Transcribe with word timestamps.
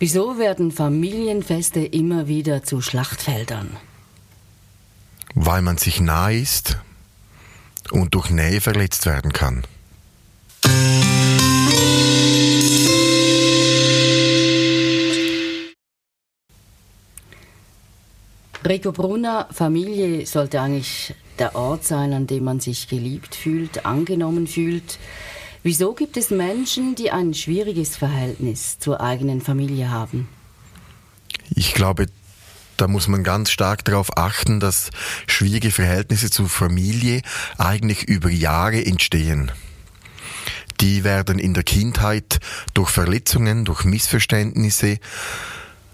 Wieso 0.00 0.38
werden 0.38 0.70
Familienfeste 0.70 1.80
immer 1.80 2.28
wieder 2.28 2.62
zu 2.62 2.80
Schlachtfeldern? 2.80 3.76
Weil 5.34 5.60
man 5.60 5.76
sich 5.76 6.00
nah 6.00 6.30
ist 6.30 6.78
und 7.90 8.14
durch 8.14 8.30
Nähe 8.30 8.60
verletzt 8.60 9.06
werden 9.06 9.32
kann. 9.32 9.64
Rico 18.64 18.92
Brunner, 18.92 19.48
Familie 19.50 20.26
sollte 20.26 20.60
eigentlich 20.60 21.14
der 21.40 21.56
Ort 21.56 21.84
sein, 21.84 22.12
an 22.12 22.28
dem 22.28 22.44
man 22.44 22.60
sich 22.60 22.86
geliebt 22.86 23.34
fühlt, 23.34 23.84
angenommen 23.84 24.46
fühlt. 24.46 24.98
Wieso 25.62 25.92
gibt 25.92 26.16
es 26.16 26.30
Menschen, 26.30 26.94
die 26.94 27.10
ein 27.10 27.34
schwieriges 27.34 27.96
Verhältnis 27.96 28.78
zur 28.78 29.00
eigenen 29.00 29.40
Familie 29.40 29.90
haben? 29.90 30.28
Ich 31.54 31.74
glaube, 31.74 32.06
da 32.76 32.86
muss 32.86 33.08
man 33.08 33.24
ganz 33.24 33.50
stark 33.50 33.84
darauf 33.84 34.16
achten, 34.16 34.60
dass 34.60 34.90
schwierige 35.26 35.72
Verhältnisse 35.72 36.30
zur 36.30 36.48
Familie 36.48 37.22
eigentlich 37.58 38.04
über 38.04 38.30
Jahre 38.30 38.84
entstehen. 38.84 39.50
Die 40.80 41.02
werden 41.02 41.40
in 41.40 41.54
der 41.54 41.64
Kindheit 41.64 42.38
durch 42.74 42.90
Verletzungen, 42.90 43.64
durch 43.64 43.84
Missverständnisse 43.84 44.98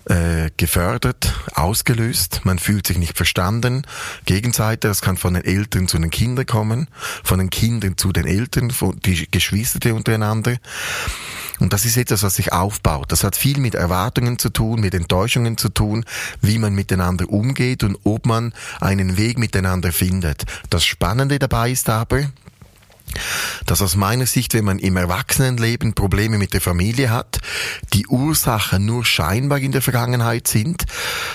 äh, 0.07 0.51
gefördert, 0.57 1.35
ausgelöst. 1.55 2.43
Man 2.45 2.59
fühlt 2.59 2.87
sich 2.87 2.99
nicht 2.99 3.17
verstanden. 3.17 3.87
Gegenseite, 4.25 4.89
das 4.89 5.01
kann 5.01 5.17
von 5.17 5.35
den 5.35 5.45
Eltern 5.45 5.89
zu 5.89 5.99
den 5.99 6.11
Kindern 6.11 6.47
kommen, 6.47 6.89
von 7.23 7.39
den 7.39 7.51
Kindern 7.51 7.97
zu 7.97 8.13
den 8.13 8.27
Eltern, 8.27 8.73
die 9.05 9.31
Geschwister 9.31 9.95
untereinander. 9.95 10.57
Und 11.61 11.73
das 11.73 11.85
ist 11.85 11.97
etwas, 11.97 12.23
was 12.23 12.37
sich 12.37 12.53
aufbaut. 12.53 13.13
Das 13.13 13.25
hat 13.25 13.37
viel 13.37 13.59
mit 13.59 13.75
Erwartungen 13.75 14.39
zu 14.39 14.51
tun, 14.51 14.81
mit 14.81 14.95
Enttäuschungen 14.95 15.57
zu 15.57 15.69
tun, 15.69 16.05
wie 16.41 16.59
man 16.59 16.75
miteinander 16.75 17.29
umgeht 17.29 17.85
und 17.85 17.97
ob 18.05 18.27
man 18.27 18.53
einen 18.81 19.17
Weg 19.17 19.39
miteinander 19.39 19.93
findet. 19.93 20.45
Das 20.71 20.85
Spannende 20.85 21.39
dabei 21.39 21.71
ist 21.71 21.89
aber, 21.89 22.31
dass 23.67 23.83
aus 23.83 23.97
meiner 23.97 24.27
Sicht, 24.27 24.55
wenn 24.55 24.65
man 24.65 24.79
im 24.79 24.97
Erwachsenenleben 24.97 25.95
Probleme 25.95 26.39
mit 26.39 26.55
der 26.55 26.61
Familie 26.61 27.11
hat, 27.11 27.39
die 27.93 28.07
Ursachen 28.07 28.85
nur 28.85 29.05
scheinbar 29.05 29.59
in 29.59 29.73
der 29.73 29.83
Vergangenheit 29.83 30.49
sind, 30.49 30.85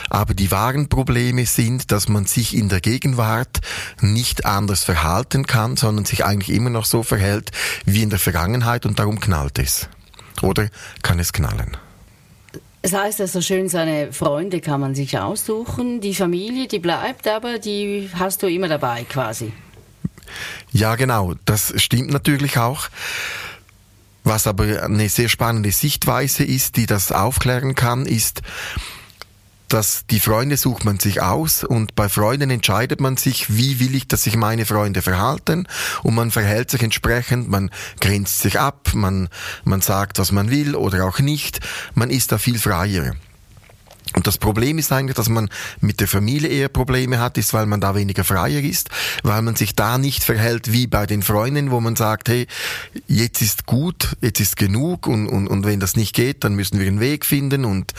aber 0.10 0.34
die 0.34 0.52
wahren 0.52 0.90
Probleme 0.90 1.46
sind, 1.46 1.92
dass 1.92 2.08
man 2.08 2.26
sich 2.26 2.56
in 2.56 2.70
der 2.70 2.82
Gegenwart 2.82 3.60
nicht 4.02 4.46
anders 4.46 4.84
verhalten 4.84 5.46
kann, 5.46 5.78
sondern 5.78 6.06
sich 6.06 6.26
eigentlich 6.26 6.56
immer 6.56 6.70
noch 6.70 6.86
so 6.86 7.04
verhält 7.04 7.52
wie 7.86 8.04
in 8.04 8.10
der 8.10 8.20
Vergangenheit 8.20 8.86
und 8.86 9.00
darum 9.00 9.20
knallt 9.20 9.60
es. 9.60 9.88
Oder 10.42 10.70
kann 11.02 11.20
es 11.20 11.34
knallen? 11.34 11.78
Es 12.82 12.94
heißt 12.94 13.20
also 13.20 13.42
schön, 13.42 13.68
seine 13.68 14.14
Freunde 14.14 14.62
kann 14.62 14.80
man 14.80 14.96
sich 14.96 15.18
aussuchen, 15.18 16.00
die 16.00 16.16
Familie, 16.16 16.68
die 16.68 16.80
bleibt, 16.80 17.28
aber 17.28 17.60
die 17.60 18.10
hast 18.14 18.42
du 18.42 18.48
immer 18.48 18.70
dabei 18.70 19.04
quasi. 19.04 19.52
Ja, 20.72 20.96
genau, 20.96 21.36
das 21.46 21.74
stimmt 21.78 22.12
natürlich 22.12 22.58
auch. 22.58 22.90
Was 24.24 24.48
aber 24.48 24.84
eine 24.84 25.10
sehr 25.10 25.30
spannende 25.30 25.72
Sichtweise 25.72 26.44
ist, 26.44 26.76
die 26.76 26.86
das 26.86 27.12
aufklären 27.12 27.74
kann, 27.74 28.06
ist, 28.06 28.42
dass 29.70 30.06
die 30.10 30.20
Freunde 30.20 30.58
sucht 30.58 30.84
man 30.84 31.00
sich 31.00 31.22
aus 31.22 31.64
und 31.64 31.96
bei 31.96 32.10
Freunden 32.10 32.50
entscheidet 32.50 33.00
man 33.00 33.18
sich, 33.18 33.56
wie 33.56 33.80
will 33.80 33.96
ich, 33.96 34.08
dass 34.08 34.24
sich 34.24 34.36
meine 34.36 34.66
Freunde 34.66 35.02
verhalten 35.02 35.68
und 36.04 36.16
man 36.16 36.32
verhält 36.32 36.72
sich 36.72 36.82
entsprechend, 36.82 37.50
man 37.50 37.70
grenzt 38.02 38.40
sich 38.40 38.60
ab, 38.60 38.90
man, 38.94 39.30
man 39.64 39.82
sagt, 39.82 40.20
was 40.20 40.32
man 40.32 40.50
will 40.50 40.76
oder 40.76 41.06
auch 41.06 41.20
nicht, 41.20 41.60
man 41.94 42.10
ist 42.10 42.32
da 42.32 42.38
viel 42.38 42.58
freier. 42.58 43.14
Und 44.16 44.26
das 44.26 44.40
Problem 44.40 44.80
ist 44.80 44.92
eigentlich, 44.92 45.16
dass 45.16 45.30
man 45.30 45.50
mit 45.82 46.00
der 46.00 46.08
Familie 46.08 46.50
eher 46.50 46.70
Probleme 46.70 47.20
hat, 47.20 47.38
ist, 47.38 47.54
weil 47.54 47.68
man 47.68 47.80
da 47.80 47.94
weniger 47.94 48.24
freier 48.24 48.62
ist, 48.62 48.90
weil 49.22 49.42
man 49.44 49.56
sich 49.56 49.76
da 49.76 50.00
nicht 50.00 50.24
verhält 50.24 50.74
wie 50.74 50.88
bei 50.88 51.06
den 51.06 51.22
Freunden, 51.22 51.70
wo 51.70 51.80
man 51.80 51.96
sagt, 51.96 52.30
hey, 52.30 52.48
jetzt 53.08 53.42
ist 53.42 53.68
gut, 53.68 54.18
jetzt 54.22 54.40
ist 54.40 54.56
genug 54.58 55.06
und, 55.06 55.28
und, 55.28 55.48
und 55.48 55.64
wenn 55.66 55.80
das 55.80 55.96
nicht 55.96 56.16
geht, 56.16 56.44
dann 56.44 56.56
müssen 56.56 56.80
wir 56.80 56.88
einen 56.88 57.00
Weg 57.00 57.24
finden 57.24 57.66
und, 57.66 57.94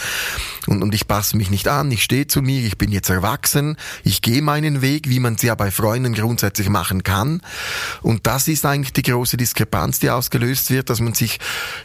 und, 0.66 0.82
und 0.82 0.94
ich 0.94 1.06
passe 1.06 1.36
mich 1.36 1.48
nicht 1.48 1.68
an, 1.68 1.92
ich 1.92 2.02
stehe 2.02 2.26
zu 2.26 2.42
mir, 2.42 2.60
ich 2.64 2.76
bin 2.76 2.90
jetzt 2.90 3.08
erwachsen, 3.08 3.76
ich 4.02 4.20
gehe 4.20 4.42
meinen 4.42 4.82
Weg, 4.82 5.08
wie 5.08 5.20
man 5.20 5.34
es 5.34 5.42
ja 5.42 5.54
bei 5.54 5.70
Freunden 5.70 6.14
grundsätzlich 6.14 6.68
machen 6.68 7.04
kann. 7.04 7.40
Und 8.02 8.26
das 8.26 8.48
ist 8.48 8.66
eigentlich 8.66 8.92
die 8.92 9.02
große 9.02 9.36
Diskrepanz, 9.36 10.00
die 10.00 10.10
ausgelöst 10.10 10.70
wird, 10.70 10.90
dass 10.90 11.00
man 11.00 11.14
sich, 11.14 11.38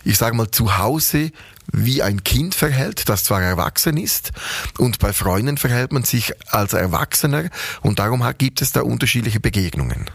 ich 0.04 0.18
sage 0.18 0.36
mal, 0.36 0.50
zu 0.50 0.78
Hause 0.80 1.32
wie 1.72 2.02
ein 2.02 2.24
Kind 2.24 2.56
verhält, 2.56 3.10
das 3.10 3.24
zwar 3.24 3.42
erwachsen 3.42 3.98
ist, 3.98 4.32
und 4.78 5.00
bei 5.00 5.14
Freunden 5.14 5.58
verhält 5.58 5.92
man 5.92 6.04
sich 6.04 6.34
als 6.52 6.74
Erwachsener 6.74 7.50
und 7.82 8.00
darum 8.00 8.26
gibt 8.38 8.62
es 8.62 8.72
da 8.72 8.82
unterschiedliche 8.82 9.40
Begegnungen. 9.40 10.10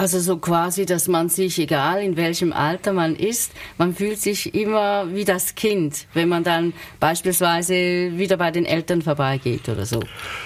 Also 0.00 0.18
so 0.18 0.38
quasi, 0.38 0.86
dass 0.86 1.08
man 1.08 1.28
sich, 1.28 1.58
egal 1.58 2.02
in 2.02 2.16
welchem 2.16 2.54
Alter 2.54 2.94
man 2.94 3.14
ist, 3.14 3.52
man 3.76 3.94
fühlt 3.94 4.18
sich 4.18 4.54
immer 4.54 5.14
wie 5.14 5.26
das 5.26 5.54
Kind, 5.56 6.06
wenn 6.14 6.30
man 6.30 6.42
dann 6.42 6.72
beispielsweise 7.00 7.74
wieder 7.74 8.38
bei 8.38 8.50
den 8.50 8.64
Eltern 8.64 9.02
vorbeigeht 9.02 9.68
oder 9.68 9.84
so. 9.84 10.02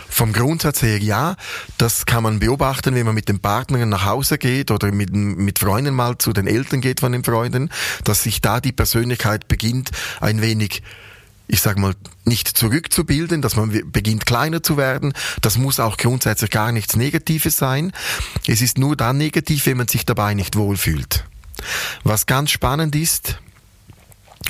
Vom 0.09 0.33
Grundsatz 0.33 0.83
her 0.83 0.99
ja, 0.99 1.37
das 1.79 2.05
kann 2.05 2.25
man 2.25 2.41
beobachten, 2.41 2.97
wenn 2.97 3.07
man 3.07 3.15
mit 3.15 3.29
den 3.29 3.39
Partnern 3.39 3.89
nach 3.91 4.05
Hause 4.05 4.39
geht 4.39 4.73
oder 4.73 4.91
mit, 4.91 5.15
mit 5.15 5.61
Freunden 5.61 5.95
mal 5.95 6.19
zu 6.19 6.33
den 6.33 6.49
Eltern 6.49 6.81
geht 6.81 6.99
von 6.99 7.13
den 7.13 7.23
Freunden, 7.23 7.71
dass 8.03 8.25
sich 8.25 8.41
da 8.41 8.61
die 8.61 8.73
Persönlichkeit 8.73 9.47
beginnt 9.47 9.93
ein 10.21 10.43
wenig 10.43 10.83
ich 11.47 11.61
sage 11.61 11.81
mal, 11.81 11.95
nicht 12.25 12.49
zurückzubilden, 12.49 13.43
dass 13.43 13.57
man 13.57 13.71
beginnt 13.91 14.27
kleiner 14.27 14.63
zu 14.63 14.77
werden. 14.77 15.13
Das 15.43 15.59
muss 15.59 15.79
auch 15.79 15.97
grundsätzlich 15.97 16.51
gar 16.51 16.73
nichts 16.73 16.97
Negatives 16.97 17.57
sein. 17.57 17.93
Es 18.47 18.63
ist 18.63 18.79
nur 18.79 18.97
dann 18.97 19.19
negativ, 19.19 19.67
wenn 19.67 19.77
man 19.77 19.89
sich 19.89 20.07
dabei 20.07 20.35
nicht 20.35 20.57
wohlfühlt. 20.57 21.25
Was 22.03 22.27
ganz 22.27 22.51
spannend 22.51 22.97
ist, 22.97 23.39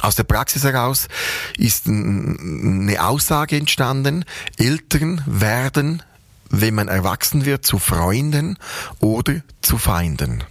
aus 0.01 0.17
der 0.17 0.25
Praxis 0.25 0.65
heraus 0.65 1.09
ist 1.57 1.87
eine 1.87 2.97
Aussage 3.01 3.57
entstanden, 3.57 4.25
Eltern 4.59 5.23
werden, 5.27 6.03
wenn 6.51 6.75
man 6.75 6.89
erwachsen 6.89 7.45
wird, 7.45 7.65
zu 7.65 7.79
Freunden 7.79 8.59
oder 9.01 9.41
zu 9.63 9.79
Feinden. 9.79 10.45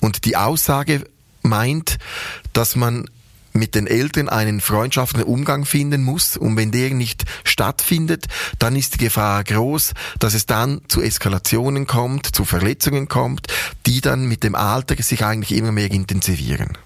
Und 0.00 0.24
die 0.24 0.36
Aussage 0.36 1.04
meint, 1.42 1.98
dass 2.52 2.76
man 2.76 3.08
mit 3.56 3.74
den 3.74 3.86
Eltern 3.86 4.28
einen 4.28 4.60
freundschaftlichen 4.60 5.28
Umgang 5.28 5.64
finden 5.64 6.04
muss 6.04 6.36
und 6.36 6.56
wenn 6.56 6.70
der 6.70 6.90
nicht 6.90 7.24
stattfindet, 7.44 8.26
dann 8.58 8.76
ist 8.76 8.94
die 8.94 9.04
Gefahr 9.04 9.42
groß, 9.44 9.94
dass 10.18 10.34
es 10.34 10.46
dann 10.46 10.80
zu 10.88 11.00
Eskalationen 11.00 11.86
kommt, 11.86 12.26
zu 12.26 12.44
Verletzungen 12.44 13.08
kommt, 13.08 13.46
die 13.86 14.00
dann 14.00 14.26
mit 14.26 14.44
dem 14.44 14.54
Alter 14.54 15.00
sich 15.02 15.24
eigentlich 15.24 15.58
immer 15.58 15.72
mehr 15.72 15.90
intensivieren. 15.90 16.76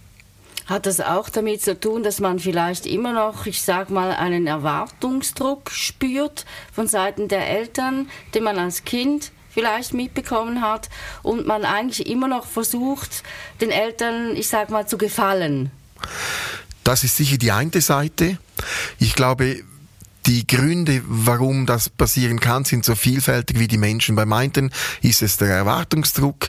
Hat 0.67 0.87
das 0.87 1.01
auch 1.01 1.29
damit 1.29 1.63
zu 1.63 1.79
tun, 1.79 2.05
dass 2.05 2.21
man 2.21 2.39
vielleicht 2.39 2.87
immer 2.87 3.13
noch, 3.13 3.47
ich 3.47 3.61
sag 3.61 3.91
mal, 3.91 4.13
einen 4.13 4.47
Erwartungsdruck 4.47 5.71
spürt 5.73 6.47
von 6.73 6.87
Seiten 6.87 7.27
der 7.27 7.49
Eltern, 7.49 8.09
den 8.35 8.45
man 8.45 8.57
als 8.57 8.85
Kind 8.85 9.33
vielleicht 9.53 9.95
mitbekommen 9.95 10.63
hat 10.63 10.89
und 11.25 11.45
man 11.45 11.65
eigentlich 11.65 12.07
immer 12.07 12.29
noch 12.29 12.47
versucht, 12.47 13.25
den 13.61 13.73
Eltern, 13.73 14.37
ich 14.37 14.47
sag 14.47 14.71
mal, 14.71 14.87
zu 14.87 14.97
gefallen? 14.97 15.73
Das 16.85 17.05
ist 17.05 17.17
sicher 17.17 17.39
die 17.39 17.53
eine 17.53 17.81
Seite. 17.81 18.39
Ich 18.99 19.15
glaube, 19.15 19.63
die 20.27 20.47
Gründe, 20.47 21.03
warum 21.07 21.67
das 21.67 21.89
passieren 21.89 22.41
kann, 22.41 22.65
sind 22.65 22.85
so 22.85 22.95
vielfältig 22.95 23.59
wie 23.59 23.69
die 23.69 23.79
Menschen. 23.79 24.17
Beim 24.17 24.33
einen 24.33 24.71
ist 25.03 25.23
es 25.23 25.39
der 25.39 25.49
Erwartungsdruck, 25.49 26.49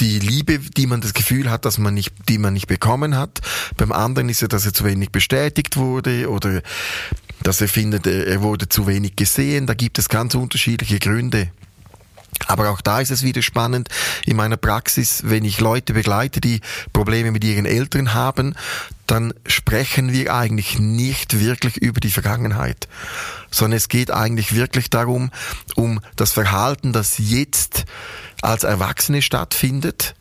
die 0.00 0.18
Liebe, 0.18 0.58
die 0.58 0.86
man 0.86 1.00
das 1.00 1.14
Gefühl 1.14 1.50
hat, 1.50 1.64
dass 1.64 1.78
man 1.78 1.94
nicht, 1.94 2.12
die 2.28 2.38
man 2.38 2.52
nicht 2.52 2.66
bekommen 2.66 3.16
hat. 3.16 3.40
Beim 3.76 3.92
anderen 3.92 4.28
ist 4.28 4.42
es, 4.42 4.48
dass 4.48 4.66
er 4.66 4.74
zu 4.74 4.84
wenig 4.84 5.10
bestätigt 5.10 5.76
wurde 5.76 6.30
oder 6.30 6.62
dass 7.42 7.60
er 7.60 7.68
findet, 7.68 8.06
er 8.06 8.42
wurde 8.42 8.68
zu 8.68 8.86
wenig 8.86 9.16
gesehen. 9.16 9.66
Da 9.66 9.74
gibt 9.74 9.98
es 9.98 10.08
ganz 10.08 10.34
unterschiedliche 10.34 10.98
Gründe. 10.98 11.50
Aber 12.46 12.70
auch 12.70 12.80
da 12.80 13.00
ist 13.00 13.10
es 13.10 13.22
wieder 13.22 13.42
spannend 13.42 13.88
in 14.24 14.36
meiner 14.36 14.56
Praxis, 14.56 15.22
wenn 15.24 15.44
ich 15.44 15.60
Leute 15.60 15.94
begleite, 15.94 16.40
die 16.40 16.60
Probleme 16.92 17.30
mit 17.30 17.44
ihren 17.44 17.66
Eltern 17.66 18.14
haben, 18.14 18.54
dann 19.06 19.32
sprechen 19.46 20.12
wir 20.12 20.34
eigentlich 20.34 20.78
nicht 20.78 21.40
wirklich 21.40 21.76
über 21.76 22.00
die 22.00 22.10
Vergangenheit, 22.10 22.88
sondern 23.50 23.76
es 23.76 23.88
geht 23.88 24.10
eigentlich 24.10 24.54
wirklich 24.54 24.90
darum, 24.90 25.30
um 25.76 26.00
das 26.16 26.32
Verhalten, 26.32 26.92
das 26.92 27.14
jetzt 27.18 27.84
als 28.42 28.64
Erwachsene 28.64 29.22
stattfindet. 29.22 30.14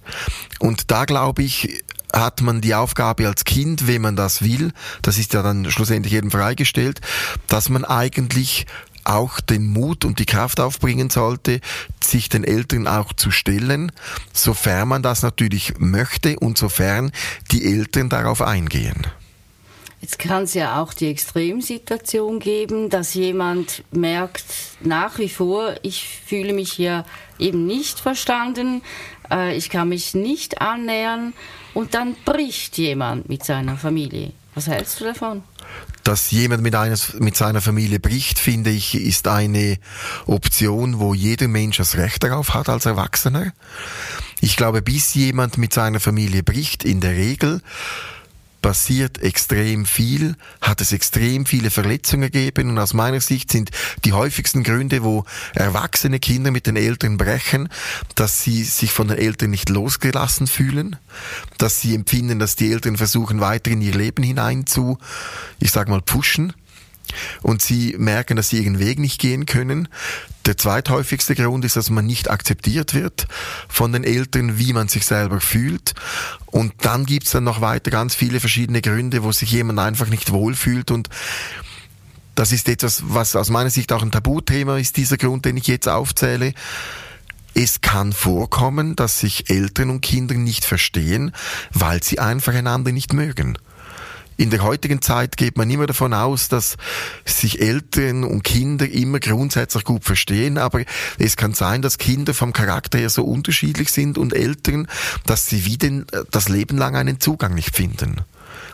Und 0.60 0.92
da 0.92 1.06
glaube 1.06 1.44
ich, 1.44 1.84
hat 2.14 2.42
man 2.42 2.62
die 2.62 2.76
Aufgabe 2.76 3.28
als 3.28 3.44
Kind, 3.44 3.88
wenn 3.88 4.02
man 4.02 4.16
das 4.16 4.42
will, 4.42 4.72
das 5.02 5.18
ist 5.18 5.34
ja 5.34 5.42
dann 5.42 5.70
schlussendlich 5.70 6.14
jedem 6.14 6.32
freigestellt, 6.32 7.02
dass 7.48 7.70
man 7.70 7.84
eigentlich 7.84 8.66
auch 9.06 9.40
den 9.40 9.68
Mut 9.68 10.06
und 10.06 10.20
die 10.20 10.26
Kraft 10.26 10.60
aufbringen 10.60 11.10
sollte, 11.10 11.62
sich 12.04 12.30
den 12.30 12.44
Eltern 12.44 12.88
auch 12.88 13.14
zu 13.14 13.32
stellen, 13.32 13.92
sofern 14.34 14.88
man 14.88 15.04
das 15.04 15.24
natürlich 15.24 15.74
möchte 15.78 16.38
und 16.40 16.58
sofern 16.58 17.12
die 17.52 17.66
Eltern 17.66 18.10
darauf 18.10 18.42
eingehen. 18.42 19.08
Jetzt 20.02 20.20
kann 20.20 20.44
es 20.44 20.54
ja 20.54 20.80
auch 20.82 20.94
die 20.94 21.08
Extremsituation 21.08 22.40
geben, 22.40 22.92
dass 22.92 23.16
jemand 23.16 23.84
merkt, 23.92 24.46
nach 24.82 25.18
wie 25.18 25.30
vor, 25.30 25.74
ich 25.82 26.08
fühle 26.28 26.54
mich 26.54 26.74
hier 26.74 27.06
eben 27.40 27.66
nicht 27.66 28.00
verstanden, 28.00 28.84
äh, 29.32 29.56
ich 29.58 29.72
kann 29.72 29.90
mich 29.90 30.14
nicht 30.14 30.62
annähern 30.62 31.34
und 31.74 31.96
dann 31.96 32.16
bricht 32.24 32.78
jemand 32.78 33.30
mit 33.30 33.44
seiner 33.44 33.78
Familie. 33.78 34.32
Was 34.54 34.68
hältst 34.68 35.00
du 35.00 35.06
davon? 35.06 35.44
Dass 36.06 36.30
jemand 36.30 36.62
mit, 36.62 36.76
eines, 36.76 37.14
mit 37.16 37.36
seiner 37.36 37.62
Familie 37.62 38.00
bricht, 38.00 38.38
finde 38.38 38.70
ich, 38.70 38.94
ist 38.94 39.28
eine 39.28 39.80
Option, 40.28 41.00
wo 41.00 41.16
jeder 41.16 41.48
Mensch 41.48 41.78
das 41.78 41.98
Recht 41.98 42.24
darauf 42.24 42.54
hat 42.54 42.70
als 42.70 42.86
Erwachsener. 42.86 43.54
Ich 44.40 44.56
glaube, 44.56 44.84
bis 44.84 45.16
jemand 45.16 45.58
mit 45.58 45.74
seiner 45.74 46.00
Familie 46.00 46.44
bricht, 46.44 46.86
in 46.86 47.02
der 47.02 47.14
Regel 47.14 47.60
passiert 48.66 49.20
extrem 49.22 49.86
viel, 49.86 50.36
hat 50.60 50.82
es 50.82 50.92
extrem 50.92 51.46
viele 51.46 51.70
Verletzungen 51.70 52.32
gegeben 52.32 52.72
und 52.72 52.80
aus 52.80 52.96
meiner 52.96 53.22
Sicht 53.22 53.52
sind 53.52 53.70
die 54.06 54.14
häufigsten 54.14 54.64
Gründe, 54.64 55.04
wo 55.04 55.24
erwachsene 55.54 56.20
Kinder 56.20 56.50
mit 56.50 56.66
den 56.66 56.76
Eltern 56.76 57.18
brechen, 57.18 57.70
dass 58.16 58.42
sie 58.44 58.64
sich 58.64 58.92
von 58.92 59.08
den 59.08 59.20
Eltern 59.20 59.52
nicht 59.52 59.70
losgelassen 59.70 60.48
fühlen, 60.48 60.96
dass 61.60 61.80
sie 61.80 61.94
empfinden, 61.94 62.40
dass 62.40 62.56
die 62.56 62.72
Eltern 62.72 62.98
versuchen 62.98 63.40
weiter 63.40 63.70
in 63.70 63.84
ihr 63.84 63.94
Leben 63.94 64.24
hinein 64.24 64.66
zu, 64.66 64.98
ich 65.60 65.70
sag 65.70 65.88
mal, 65.88 66.02
pushen 66.02 66.52
und 67.42 67.62
sie 67.62 67.96
merken, 67.98 68.36
dass 68.36 68.50
sie 68.50 68.64
ihren 68.64 68.80
Weg 68.80 69.00
nicht 69.00 69.20
gehen 69.20 69.46
können. 69.46 69.88
Der 70.46 70.58
zweithäufigste 70.58 71.36
Grund 71.36 71.66
ist, 71.66 71.76
dass 71.76 71.90
man 71.90 72.06
nicht 72.06 72.30
akzeptiert 72.30 72.94
wird 72.94 73.28
von 73.68 73.92
den 73.92 74.04
Eltern, 74.04 74.60
wie 74.60 74.74
man 74.74 74.88
sich 74.88 75.06
selber 75.06 75.42
fühlt. 75.42 75.94
Und 76.46 76.74
dann 76.82 77.06
gibt's 77.06 77.32
dann 77.32 77.44
noch 77.44 77.62
weiter 77.62 77.92
ganz 77.92 78.16
viele 78.16 78.40
verschiedene 78.40 78.82
Gründe, 78.82 79.24
wo 79.24 79.32
sich 79.32 79.52
jemand 79.52 79.80
einfach 79.80 80.08
nicht 80.08 80.32
wohlfühlt 80.32 80.92
und 80.92 81.10
das 82.36 82.52
ist 82.52 82.68
etwas, 82.68 83.02
was 83.06 83.36
aus 83.38 83.50
meiner 83.50 83.70
Sicht 83.70 83.94
auch 83.94 84.04
ein 84.04 84.12
Tabuthema 84.12 84.78
ist, 84.78 84.98
dieser 84.98 85.16
Grund, 85.16 85.46
den 85.46 85.56
ich 85.56 85.68
jetzt 85.68 85.88
aufzähle. 85.88 86.54
Es 87.54 87.80
kann 87.80 88.12
vorkommen, 88.12 88.98
dass 88.98 89.22
sich 89.22 89.50
Eltern 89.50 89.90
und 89.90 90.02
Kinder 90.02 90.36
nicht 90.36 90.66
verstehen, 90.66 91.32
weil 91.72 92.04
sie 92.04 92.20
einfach 92.20 92.54
einander 92.54 92.92
nicht 92.92 93.14
mögen. 93.14 93.58
In 94.38 94.50
der 94.50 94.64
heutigen 94.64 95.02
Zeit 95.02 95.38
geht 95.38 95.58
man 95.58 95.70
immer 95.70 95.88
davon 95.88 96.14
aus, 96.14 96.50
dass 96.50 96.76
sich 97.24 97.62
Eltern 97.62 98.24
und 98.26 98.44
Kinder 98.44 98.88
immer 98.90 99.20
grundsätzlich 99.20 99.86
gut 99.86 100.04
verstehen, 100.04 100.58
aber 100.58 100.84
es 101.18 101.38
kann 101.38 101.54
sein, 101.54 101.82
dass 101.82 101.98
Kinder 101.98 102.34
vom 102.34 102.52
Charakter 102.52 102.98
her 102.98 103.10
so 103.10 103.24
unterschiedlich 103.24 103.92
sind 103.92 104.18
und 104.18 104.34
Eltern, 104.34 104.88
dass 105.26 105.48
sie 105.48 105.66
wie 105.66 105.78
den, 105.78 106.06
das 106.32 106.50
Leben 106.50 106.78
lang 106.78 106.96
einen 106.98 107.22
Zugang 107.22 107.54
nicht 107.54 107.76
finden. 107.76 108.22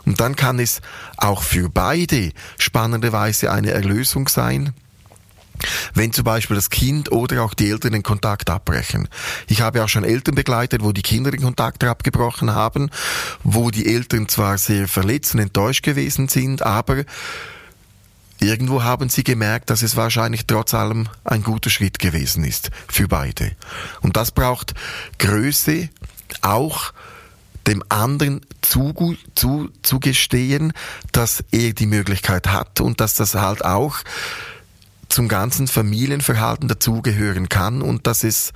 Und 0.06 0.20
dann 0.20 0.36
kann 0.36 0.58
es 0.58 0.82
auch 1.18 1.44
für 1.44 1.70
beide 1.70 2.32
spannenderweise 2.58 3.52
eine 3.52 3.72
Erlösung 3.72 4.28
sein, 4.28 4.74
wenn 5.94 6.14
zum 6.14 6.24
Beispiel 6.24 6.56
das 6.56 6.70
Kind 6.70 7.12
oder 7.12 7.44
auch 7.44 7.54
die 7.54 7.70
Eltern 7.70 7.94
den 7.94 8.04
Kontakt 8.04 8.50
abbrechen. 8.50 9.08
Ich 9.48 9.62
habe 9.62 9.84
auch 9.84 9.90
schon 9.90 10.04
Eltern 10.04 10.36
begleitet, 10.36 10.84
wo 10.84 10.92
die 10.92 11.02
Kinder 11.02 11.32
den 11.32 11.42
Kontakt 11.42 11.84
abgebrochen 11.84 12.54
haben, 12.54 12.90
wo 13.44 13.72
die 13.72 13.88
Eltern 13.94 14.28
zwar 14.28 14.58
sehr 14.58 14.88
verletzt 14.88 15.34
und 15.34 15.42
enttäuscht 15.42 15.84
gewesen 15.84 16.28
sind, 16.28 16.62
aber 16.64 17.04
irgendwo 18.40 18.84
haben 18.84 19.10
sie 19.10 19.24
gemerkt, 19.24 19.70
dass 19.70 19.82
es 19.82 19.96
wahrscheinlich 19.96 20.46
trotz 20.48 20.74
allem 20.74 21.08
ein 21.24 21.44
guter 21.44 21.70
Schritt 21.70 22.00
gewesen 22.00 22.44
ist 22.44 22.72
für 22.88 23.08
beide. 23.08 23.52
Und 24.02 24.18
das 24.18 24.32
braucht 24.32 24.74
Größe, 25.20 25.90
auch 26.42 26.94
dem 27.68 27.84
anderen 27.90 28.42
zu, 28.62 29.16
zu, 29.36 29.70
dass 31.12 31.44
er 31.52 31.74
die 31.74 31.86
Möglichkeit 31.86 32.48
hat 32.48 32.82
und 32.82 33.00
dass 33.00 33.16
das 33.16 33.36
halt 33.36 33.64
auch 33.64 33.98
zum 35.12 35.28
ganzen 35.28 35.68
Familienverhalten 35.68 36.68
dazugehören 36.68 37.50
kann 37.50 37.82
und 37.82 38.08
dass 38.08 38.24
es 38.24 38.54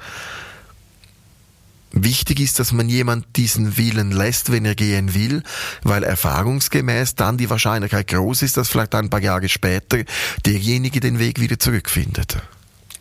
wichtig 1.91 2.39
ist, 2.39 2.59
dass 2.59 2.73
man 2.73 2.89
jemand 2.89 3.25
diesen 3.37 3.77
Willen 3.77 4.11
lässt, 4.11 4.51
wenn 4.51 4.65
er 4.65 4.75
gehen 4.75 5.13
will, 5.13 5.43
weil 5.83 6.03
erfahrungsgemäß 6.03 7.15
dann 7.15 7.37
die 7.37 7.49
Wahrscheinlichkeit 7.49 8.07
groß 8.07 8.41
ist, 8.41 8.57
dass 8.57 8.69
vielleicht 8.69 8.95
ein 8.95 9.09
paar 9.09 9.21
Jahre 9.21 9.49
später 9.49 10.03
derjenige 10.45 10.99
den 10.99 11.19
Weg 11.19 11.39
wieder 11.39 11.57
zurückfindet. 11.57 12.37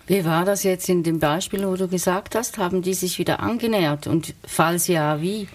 Wie 0.07 0.25
war 0.25 0.45
das 0.45 0.63
jetzt 0.65 0.89
in 0.89 1.03
dem 1.03 1.19
Beispiel, 1.19 1.67
wo 1.67 1.77
du 1.77 1.89
gesagt 1.89 2.35
hast, 2.35 2.59
haben 2.59 2.83
die 2.83 2.95
sich 2.95 3.19
wieder 3.19 3.41
angenähert 3.41 4.07
und 4.07 4.35
falls 4.47 4.87
ja, 4.87 5.21
wie? 5.21 5.49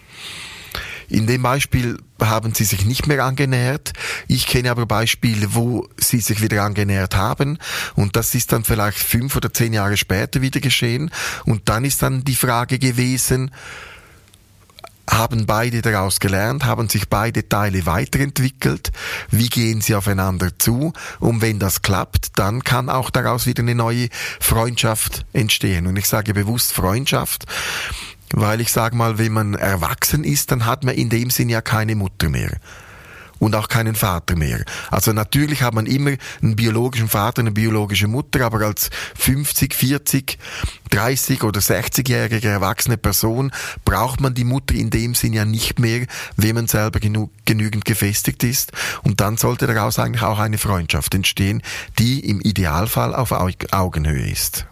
In 1.10 1.28
dem 1.28 1.42
Beispiel 1.42 1.98
haben 2.22 2.54
sie 2.54 2.64
sich 2.64 2.86
nicht 2.86 3.08
mehr 3.08 3.24
angenähert. 3.24 3.94
Ich 4.28 4.48
kenne 4.48 4.72
aber 4.72 4.86
Beispiele, 4.86 5.54
wo 5.56 5.88
sie 5.98 6.20
sich 6.20 6.42
wieder 6.42 6.64
angenähert 6.64 7.16
haben. 7.16 7.58
Und 7.96 8.16
das 8.16 8.36
ist 8.36 8.52
dann 8.52 8.64
vielleicht 8.64 9.00
fünf 9.00 9.36
oder 9.36 9.52
zehn 9.52 9.74
Jahre 9.74 9.98
später 9.98 10.42
wieder 10.42 10.60
geschehen. 10.60 11.12
Und 11.46 11.70
dann 11.70 11.86
ist 11.86 12.02
dann 12.02 12.24
die 12.24 12.36
Frage 12.36 12.80
gewesen, 12.80 13.52
haben 15.10 15.46
beide 15.46 15.82
daraus 15.82 16.20
gelernt, 16.20 16.66
haben 16.66 16.90
sich 16.90 17.10
beide 17.10 17.48
Teile 17.48 17.86
weiterentwickelt, 17.86 18.92
wie 19.32 19.50
gehen 19.50 19.82
sie 19.82 19.96
aufeinander 19.96 20.58
zu 20.58 20.94
und 21.20 21.42
wenn 21.42 21.60
das 21.60 21.82
klappt, 21.82 22.38
dann 22.38 22.64
kann 22.64 22.90
auch 22.90 23.10
daraus 23.10 23.46
wieder 23.46 23.64
eine 23.64 23.76
neue 23.76 24.10
Freundschaft 24.40 25.26
entstehen. 25.34 25.88
Und 25.88 25.98
ich 25.98 26.08
sage 26.08 26.34
bewusst 26.34 26.74
Freundschaft, 26.74 27.46
weil 28.34 28.62
ich 28.62 28.72
sage 28.72 28.96
mal, 28.96 29.18
wenn 29.18 29.34
man 29.34 29.54
erwachsen 29.56 30.24
ist, 30.24 30.52
dann 30.52 30.66
hat 30.66 30.84
man 30.84 30.96
in 30.96 31.10
dem 31.10 31.30
Sinn 31.30 31.50
ja 31.50 31.62
keine 31.62 31.96
Mutter 31.96 32.30
mehr 32.30 32.52
und 33.40 33.56
auch 33.56 33.68
keinen 33.68 33.96
Vater 33.96 34.36
mehr. 34.36 34.64
Also 34.92 35.14
natürlich 35.14 35.62
hat 35.64 35.74
man 35.74 35.86
immer 35.86 36.12
einen 36.42 36.56
biologischen 36.56 37.08
Vater, 37.08 37.40
eine 37.42 37.52
biologische 37.52 38.08
Mutter, 38.08 38.46
aber 38.46 38.66
als 38.66 38.90
50, 39.18 39.74
40, 39.74 40.38
30 40.92 41.44
oder 41.44 41.60
60-jährige 41.60 42.48
erwachsene 42.48 42.98
Person 42.98 43.52
braucht 43.86 44.22
man 44.22 44.34
die 44.34 44.44
Mutter 44.44 44.76
in 44.76 44.90
dem 44.90 45.16
Sinn 45.16 45.34
ja 45.34 45.46
nicht 45.46 45.80
mehr, 45.80 46.06
wenn 46.36 46.56
man 46.56 46.68
selber 46.68 47.00
genug, 47.00 47.32
genügend 47.46 47.86
gefestigt 47.86 48.44
ist. 48.44 48.72
Und 49.04 49.22
dann 49.22 49.38
sollte 49.38 49.68
daraus 49.68 50.00
eigentlich 50.00 50.24
auch 50.24 50.40
eine 50.40 50.58
Freundschaft 50.58 51.16
entstehen, 51.16 51.64
die 51.98 52.20
im 52.20 52.42
Idealfall 52.42 53.16
auf 53.16 53.32
Augenhöhe 53.32 54.30
ist. 54.30 54.66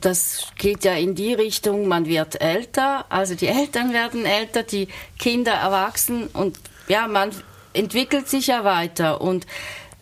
Das 0.00 0.48
geht 0.56 0.84
ja 0.84 0.94
in 0.94 1.14
die 1.14 1.34
Richtung, 1.34 1.88
man 1.88 2.06
wird 2.06 2.40
älter, 2.40 3.04
also 3.08 3.34
die 3.34 3.48
Eltern 3.48 3.92
werden 3.92 4.24
älter, 4.24 4.62
die 4.62 4.88
Kinder 5.18 5.52
erwachsen 5.52 6.28
und 6.28 6.58
ja, 6.88 7.06
man 7.08 7.30
entwickelt 7.72 8.28
sich 8.28 8.48
ja 8.48 8.64
weiter 8.64 9.20
und 9.20 9.46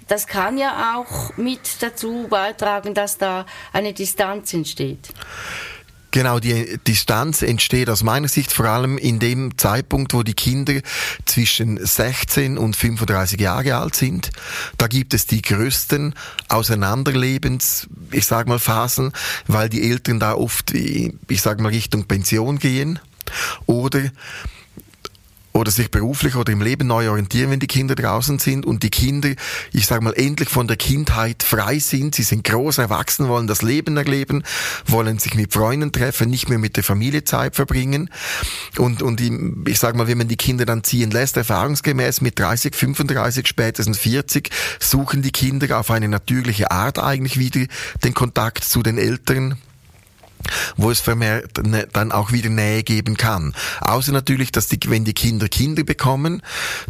das 0.06 0.26
kann 0.26 0.56
ja 0.56 0.96
auch 0.96 1.36
mit 1.36 1.82
dazu 1.82 2.26
beitragen, 2.28 2.94
dass 2.94 3.18
da 3.18 3.44
eine 3.72 3.92
Distanz 3.92 4.54
entsteht. 4.54 5.10
Genau, 6.18 6.40
die 6.40 6.80
Distanz 6.84 7.42
entsteht 7.42 7.88
aus 7.88 8.02
meiner 8.02 8.26
Sicht 8.26 8.52
vor 8.52 8.66
allem 8.66 8.98
in 8.98 9.20
dem 9.20 9.56
Zeitpunkt, 9.56 10.14
wo 10.14 10.24
die 10.24 10.34
Kinder 10.34 10.80
zwischen 11.26 11.78
16 11.78 12.58
und 12.58 12.74
35 12.74 13.40
Jahre 13.40 13.76
alt 13.76 13.94
sind. 13.94 14.30
Da 14.78 14.88
gibt 14.88 15.14
es 15.14 15.28
die 15.28 15.42
größten 15.42 16.16
Auseinanderlebens, 16.48 17.86
ich 18.10 18.26
sag 18.26 18.48
mal, 18.48 18.58
Phasen, 18.58 19.12
weil 19.46 19.68
die 19.68 19.88
Eltern 19.88 20.18
da 20.18 20.34
oft, 20.34 20.74
ich 20.74 21.40
sag 21.40 21.60
mal, 21.60 21.68
Richtung 21.68 22.06
Pension 22.06 22.58
gehen. 22.58 22.98
Oder 23.66 24.10
oder 25.52 25.70
sich 25.70 25.90
beruflich 25.90 26.36
oder 26.36 26.52
im 26.52 26.60
Leben 26.60 26.86
neu 26.86 27.10
orientieren, 27.10 27.50
wenn 27.50 27.60
die 27.60 27.66
Kinder 27.66 27.94
draußen 27.94 28.38
sind 28.38 28.66
und 28.66 28.82
die 28.82 28.90
Kinder, 28.90 29.30
ich 29.72 29.86
sage 29.86 30.04
mal, 30.04 30.14
endlich 30.14 30.48
von 30.48 30.68
der 30.68 30.76
Kindheit 30.76 31.42
frei 31.42 31.78
sind. 31.78 32.14
Sie 32.14 32.22
sind 32.22 32.44
groß 32.44 32.78
erwachsen, 32.78 33.28
wollen 33.28 33.46
das 33.46 33.62
Leben 33.62 33.96
erleben, 33.96 34.44
wollen 34.86 35.18
sich 35.18 35.34
mit 35.34 35.52
Freunden 35.52 35.92
treffen, 35.92 36.30
nicht 36.30 36.48
mehr 36.48 36.58
mit 36.58 36.76
der 36.76 36.84
Familie 36.84 37.24
Zeit 37.24 37.56
verbringen. 37.56 38.10
Und, 38.76 39.02
und 39.02 39.20
ich 39.20 39.78
sage 39.78 39.96
mal, 39.96 40.06
wenn 40.06 40.18
man 40.18 40.28
die 40.28 40.36
Kinder 40.36 40.64
dann 40.64 40.84
ziehen 40.84 41.10
lässt, 41.10 41.36
erfahrungsgemäß 41.36 42.20
mit 42.20 42.38
30, 42.38 42.74
35, 42.74 43.46
spätestens 43.46 43.98
40, 43.98 44.50
suchen 44.78 45.22
die 45.22 45.32
Kinder 45.32 45.78
auf 45.78 45.90
eine 45.90 46.08
natürliche 46.08 46.70
Art 46.70 46.98
eigentlich 46.98 47.38
wieder 47.38 47.66
den 48.04 48.14
Kontakt 48.14 48.64
zu 48.64 48.82
den 48.82 48.98
Eltern 48.98 49.56
wo 50.76 50.90
es 50.90 51.00
vermehrt 51.00 51.60
dann 51.92 52.12
auch 52.12 52.32
wieder 52.32 52.50
Nähe 52.50 52.82
geben 52.82 53.16
kann. 53.16 53.54
Außer 53.80 54.12
natürlich, 54.12 54.52
dass 54.52 54.68
die, 54.68 54.78
wenn 54.86 55.04
die 55.04 55.14
Kinder 55.14 55.48
Kinder 55.48 55.84
bekommen, 55.84 56.42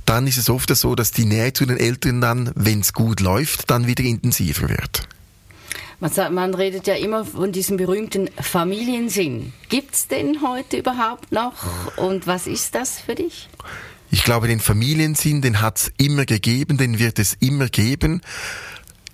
dann 0.04 0.26
ist 0.26 0.38
es 0.38 0.50
oft 0.50 0.74
so, 0.74 0.94
dass 0.94 1.10
die 1.10 1.24
Nähe 1.24 1.52
zu 1.52 1.66
den 1.66 1.78
Eltern 1.78 2.20
dann, 2.20 2.50
wenn 2.54 2.80
es 2.80 2.92
gut 2.92 3.20
läuft, 3.20 3.70
dann 3.70 3.86
wieder 3.86 4.04
intensiver 4.04 4.68
wird. 4.68 5.08
Man, 6.00 6.12
sagt, 6.12 6.32
man 6.32 6.54
redet 6.54 6.86
ja 6.86 6.94
immer 6.94 7.24
von 7.24 7.50
diesem 7.50 7.76
berühmten 7.76 8.30
Familiensinn. 8.40 9.52
Gibt 9.68 9.94
es 9.94 10.06
den 10.06 10.42
heute 10.42 10.76
überhaupt 10.76 11.32
noch 11.32 11.54
und 11.96 12.26
was 12.26 12.46
ist 12.46 12.76
das 12.76 13.00
für 13.00 13.16
dich? 13.16 13.48
Ich 14.10 14.22
glaube, 14.22 14.46
den 14.46 14.60
Familiensinn, 14.60 15.42
den 15.42 15.60
hat 15.60 15.78
es 15.78 15.92
immer 15.98 16.24
gegeben, 16.24 16.78
den 16.78 16.98
wird 16.98 17.18
es 17.18 17.36
immer 17.40 17.68
geben. 17.68 18.22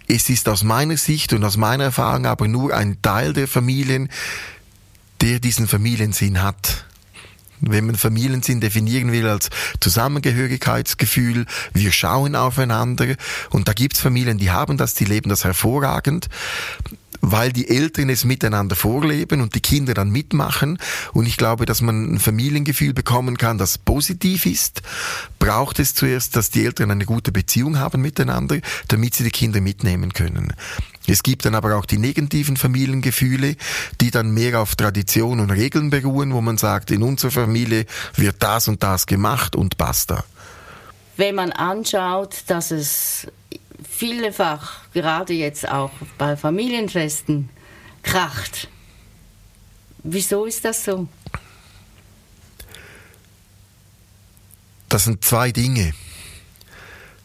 Es 0.06 0.28
ist 0.28 0.48
aus 0.48 0.62
meiner 0.62 0.96
Sicht 0.96 1.32
und 1.32 1.44
aus 1.44 1.56
meiner 1.56 1.84
Erfahrung 1.84 2.26
aber 2.26 2.46
nur 2.46 2.74
ein 2.74 3.00
Teil 3.00 3.32
der 3.32 3.48
Familien, 3.48 4.08
der 5.20 5.40
diesen 5.40 5.66
Familiensinn 5.66 6.42
hat. 6.42 6.84
wenn 7.60 7.86
man 7.86 7.94
Familiensinn 7.94 8.60
definieren 8.60 9.10
will 9.10 9.26
als 9.26 9.48
Zusammengehörigkeitsgefühl, 9.80 11.46
wir 11.72 11.92
schauen 11.92 12.36
aufeinander 12.36 13.14
und 13.50 13.68
da 13.68 13.72
gibt's 13.72 14.00
Familien, 14.00 14.36
die 14.36 14.50
haben 14.50 14.76
das, 14.76 14.92
die 14.92 15.06
leben 15.06 15.30
das 15.30 15.44
hervorragend 15.44 16.28
weil 17.30 17.52
die 17.52 17.68
Eltern 17.68 18.10
es 18.10 18.24
miteinander 18.24 18.76
vorleben 18.76 19.40
und 19.40 19.54
die 19.54 19.60
Kinder 19.60 19.94
dann 19.94 20.10
mitmachen. 20.10 20.78
Und 21.12 21.26
ich 21.26 21.36
glaube, 21.36 21.66
dass 21.66 21.80
man 21.80 22.14
ein 22.14 22.18
Familiengefühl 22.18 22.92
bekommen 22.92 23.38
kann, 23.38 23.58
das 23.58 23.78
positiv 23.78 24.46
ist, 24.46 24.82
braucht 25.38 25.78
es 25.78 25.94
zuerst, 25.94 26.36
dass 26.36 26.50
die 26.50 26.64
Eltern 26.64 26.90
eine 26.90 27.06
gute 27.06 27.32
Beziehung 27.32 27.78
haben 27.78 28.02
miteinander, 28.02 28.58
damit 28.88 29.14
sie 29.14 29.24
die 29.24 29.30
Kinder 29.30 29.60
mitnehmen 29.60 30.12
können. 30.12 30.52
Es 31.06 31.22
gibt 31.22 31.44
dann 31.44 31.54
aber 31.54 31.76
auch 31.76 31.86
die 31.86 31.98
negativen 31.98 32.56
Familiengefühle, 32.56 33.56
die 34.00 34.10
dann 34.10 34.32
mehr 34.32 34.60
auf 34.60 34.74
Tradition 34.74 35.40
und 35.40 35.50
Regeln 35.50 35.90
beruhen, 35.90 36.32
wo 36.32 36.40
man 36.40 36.56
sagt, 36.56 36.90
in 36.90 37.02
unserer 37.02 37.30
Familie 37.30 37.86
wird 38.16 38.36
das 38.40 38.68
und 38.68 38.82
das 38.82 39.06
gemacht 39.06 39.54
und 39.56 39.76
basta. 39.76 40.24
Wenn 41.16 41.34
man 41.36 41.52
anschaut, 41.52 42.36
dass 42.48 42.70
es 42.70 43.28
vielfach, 43.82 44.80
gerade 44.92 45.32
jetzt 45.32 45.68
auch 45.68 45.90
bei 46.18 46.36
Familienfesten, 46.36 47.48
kracht. 48.02 48.68
Wieso 50.02 50.44
ist 50.44 50.64
das 50.64 50.84
so? 50.84 51.08
Das 54.88 55.04
sind 55.04 55.24
zwei 55.24 55.50
Dinge. 55.50 55.92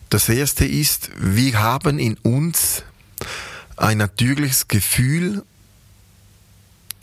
Das 0.10 0.27
erste 0.27 0.65
ist, 0.65 1.12
wir 1.18 1.60
haben 1.60 2.00
in 2.00 2.18
uns 2.18 2.84
ein 3.77 3.98
natürliches 3.98 4.68
Gefühl, 4.68 5.44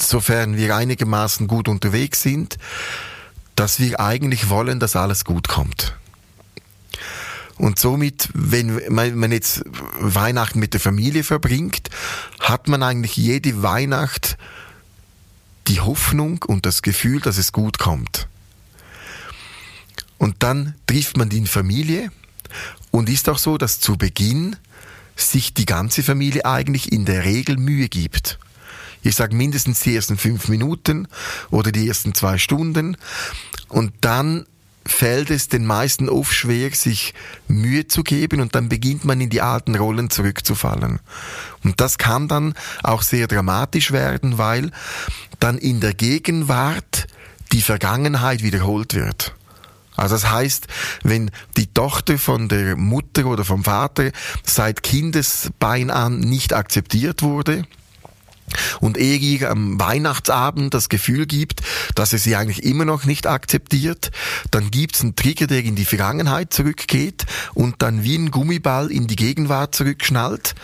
sofern 0.00 0.57
wir 0.57 0.75
einigermaßen 0.75 1.47
gut 1.47 1.69
unterwegs 1.69 2.23
sind, 2.23 2.59
dass 3.55 3.79
wir 3.81 4.00
eigentlich 4.00 4.49
wollen, 4.49 4.81
dass 4.81 4.97
alles 4.97 5.25
gut 5.25 5.49
kommt. 5.49 5.95
Und 7.59 7.79
somit, 7.79 8.29
wenn 8.35 8.81
man 8.95 9.33
jetzt 9.33 9.63
Weihnachten 9.99 10.59
mit 10.59 10.75
der 10.75 10.81
Familie 10.81 11.25
verbringt, 11.25 11.89
hat 12.39 12.69
man 12.69 12.83
eigentlich 12.83 13.17
jede 13.17 13.63
Weihnacht 13.63 14.37
die 15.69 15.81
Hoffnung 15.81 16.43
und 16.47 16.67
das 16.67 16.83
Gefühl, 16.83 17.21
dass 17.21 17.39
es 17.39 17.53
gut 17.53 17.79
kommt. 17.79 18.29
Und 20.19 20.43
dann 20.43 20.75
trifft 20.87 21.17
man 21.17 21.29
die 21.29 21.47
Familie 21.47 22.11
und 22.91 23.09
ist 23.09 23.29
auch 23.29 23.39
so, 23.39 23.59
dass 23.59 23.81
zu 23.81 23.97
Beginn 23.97 24.57
sich 25.17 25.55
die 25.55 25.67
ganze 25.67 26.03
Familie 26.03 26.45
eigentlich 26.45 26.93
in 26.93 27.05
der 27.05 27.25
Regel 27.25 27.57
Mühe 27.57 27.89
gibt. 27.89 28.39
Ich 29.03 29.15
sage 29.15 29.35
mindestens 29.35 29.81
die 29.81 29.95
ersten 29.95 30.19
fünf 30.19 30.49
Minuten 30.49 31.09
oder 31.51 31.73
die 31.73 31.89
ersten 31.89 32.15
zwei 32.15 32.39
Stunden 32.39 32.97
und 33.69 33.93
dann 34.01 34.47
fällt 34.87 35.31
es 35.31 35.49
den 35.49 35.66
meisten 35.66 36.09
oft 36.09 36.33
schwer, 36.33 36.71
sich 36.73 37.14
Mühe 37.49 37.87
zu 37.87 38.02
geben 38.02 38.40
und 38.40 38.55
dann 38.55 38.69
beginnt 38.69 39.05
man 39.05 39.21
in 39.21 39.31
die 39.31 39.43
alten 39.43 39.75
Rollen 39.75 40.11
zurückzufallen. 40.11 41.00
Und 41.64 41.81
das 41.81 41.99
kann 41.99 42.28
dann 42.28 42.55
auch 42.83 43.02
sehr 43.02 43.26
dramatisch 43.26 43.93
werden, 43.93 44.38
weil 44.38 44.71
dann 45.40 45.59
in 45.59 45.81
der 45.81 45.95
Gegenwart 45.95 47.07
die 47.52 47.62
Vergangenheit 47.62 48.43
wiederholt 48.43 48.95
wird. 48.95 49.35
Also 49.97 50.14
das 50.14 50.31
heißt, 50.31 50.66
wenn 51.02 51.31
die 51.57 51.69
Tochter 51.69 52.19
von 52.19 52.49
der 52.49 52.76
Mutter 52.76 53.26
oder 53.26 53.45
vom 53.45 53.64
Vater 53.64 54.11
seit 54.45 54.83
Kindesbein 54.83 55.90
an 55.90 56.21
nicht 56.21 56.52
akzeptiert 56.52 57.23
wurde, 57.23 57.64
und 58.81 58.99
ehe 58.99 59.17
ihr 59.17 59.50
am 59.50 59.79
Weihnachtsabend 59.81 60.75
das 60.75 60.88
Gefühl 60.88 61.26
gibt, 61.26 61.62
dass 61.95 62.12
er 62.12 62.19
sie 62.19 62.37
eigentlich 62.37 62.65
immer 62.65 62.85
noch 62.85 63.05
nicht 63.05 63.26
akzeptiert, 63.26 64.11
dann 64.50 64.71
gibt's 64.71 65.03
einen 65.03 65.17
Trigger, 65.17 65.47
der 65.47 65.65
in 65.65 65.76
die 65.76 65.85
Vergangenheit 65.85 66.53
zurückgeht 66.53 67.26
und 67.55 67.76
dann 67.83 68.03
wie 68.03 68.17
ein 68.17 68.31
Gummiball 68.31 68.91
in 68.91 69.07
die 69.07 69.17
Gegenwart 69.17 69.75
zurückschnallt. 69.75 70.55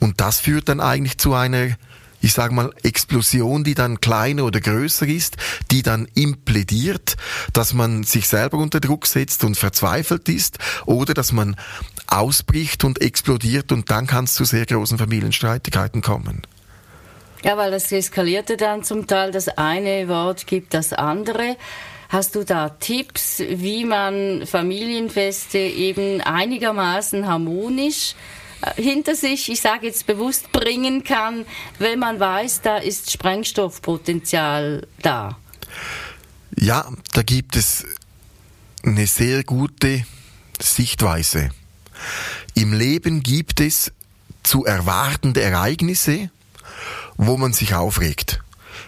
Und 0.00 0.20
das 0.20 0.40
führt 0.40 0.68
dann 0.68 0.80
eigentlich 0.80 1.18
zu 1.18 1.34
einer 1.34 1.76
ich 2.22 2.32
sage 2.32 2.54
mal, 2.54 2.72
Explosion, 2.84 3.64
die 3.64 3.74
dann 3.74 4.00
kleiner 4.00 4.44
oder 4.44 4.60
größer 4.60 5.06
ist, 5.06 5.36
die 5.70 5.82
dann 5.82 6.06
implidiert, 6.14 7.16
dass 7.52 7.74
man 7.74 8.04
sich 8.04 8.28
selber 8.28 8.58
unter 8.58 8.80
Druck 8.80 9.06
setzt 9.06 9.42
und 9.44 9.56
verzweifelt 9.56 10.28
ist 10.28 10.58
oder 10.86 11.14
dass 11.14 11.32
man 11.32 11.56
ausbricht 12.06 12.84
und 12.84 13.00
explodiert 13.00 13.72
und 13.72 13.90
dann 13.90 14.06
kann 14.06 14.24
es 14.24 14.34
zu 14.34 14.44
sehr 14.44 14.66
großen 14.66 14.98
Familienstreitigkeiten 14.98 16.00
kommen. 16.00 16.42
Ja, 17.42 17.56
weil 17.56 17.70
das 17.70 17.90
eskalierte 17.90 18.56
dann 18.56 18.84
zum 18.84 19.06
Teil. 19.06 19.32
Das 19.32 19.48
eine 19.48 20.08
Wort 20.08 20.46
gibt 20.46 20.74
das 20.74 20.92
andere. 20.92 21.56
Hast 22.08 22.34
du 22.34 22.44
da 22.44 22.68
Tipps, 22.68 23.38
wie 23.40 23.84
man 23.84 24.46
Familienfeste 24.46 25.58
eben 25.58 26.20
einigermaßen 26.20 27.26
harmonisch 27.26 28.14
äh, 28.60 28.80
hinter 28.80 29.14
sich, 29.14 29.50
ich 29.50 29.62
sage 29.62 29.86
jetzt 29.86 30.06
bewusst, 30.06 30.52
bringen 30.52 31.04
kann, 31.04 31.46
wenn 31.78 31.98
man 31.98 32.20
weiß, 32.20 32.60
da 32.60 32.76
ist 32.76 33.10
Sprengstoffpotenzial 33.10 34.86
da? 35.00 35.38
Ja, 36.58 36.86
da 37.14 37.22
gibt 37.22 37.56
es 37.56 37.86
eine 38.84 39.06
sehr 39.06 39.42
gute 39.42 40.04
Sichtweise. 40.60 41.50
Im 42.54 42.74
Leben 42.74 43.22
gibt 43.22 43.60
es 43.60 43.90
zu 44.42 44.66
erwartende 44.66 45.40
Ereignisse, 45.40 46.30
wo 47.16 47.36
man 47.36 47.52
sich 47.52 47.74
aufregt. 47.74 48.42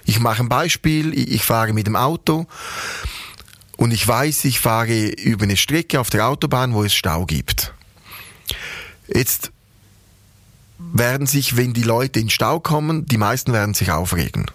Ich 0.04 0.20
mache 0.20 0.42
ein 0.42 0.48
Beispiel, 0.48 1.16
ich 1.16 1.44
fahre 1.44 1.72
mit 1.72 1.86
dem 1.86 1.96
Auto 1.96 2.46
und 3.76 3.92
ich 3.92 4.06
weiß, 4.06 4.44
ich 4.44 4.60
fahre 4.60 5.08
über 5.08 5.44
eine 5.44 5.56
Strecke 5.56 6.00
auf 6.00 6.10
der 6.10 6.28
Autobahn, 6.28 6.74
wo 6.74 6.84
es 6.84 6.94
Stau 6.94 7.26
gibt. 7.26 7.72
Jetzt 9.08 9.50
werden 10.78 11.26
sich, 11.26 11.56
wenn 11.56 11.72
die 11.72 11.82
Leute 11.82 12.20
in 12.20 12.30
Stau 12.30 12.60
kommen, 12.60 13.06
die 13.06 13.18
meisten 13.18 13.52
werden 13.52 13.74
sich 13.74 13.90
aufregen. 13.90 14.46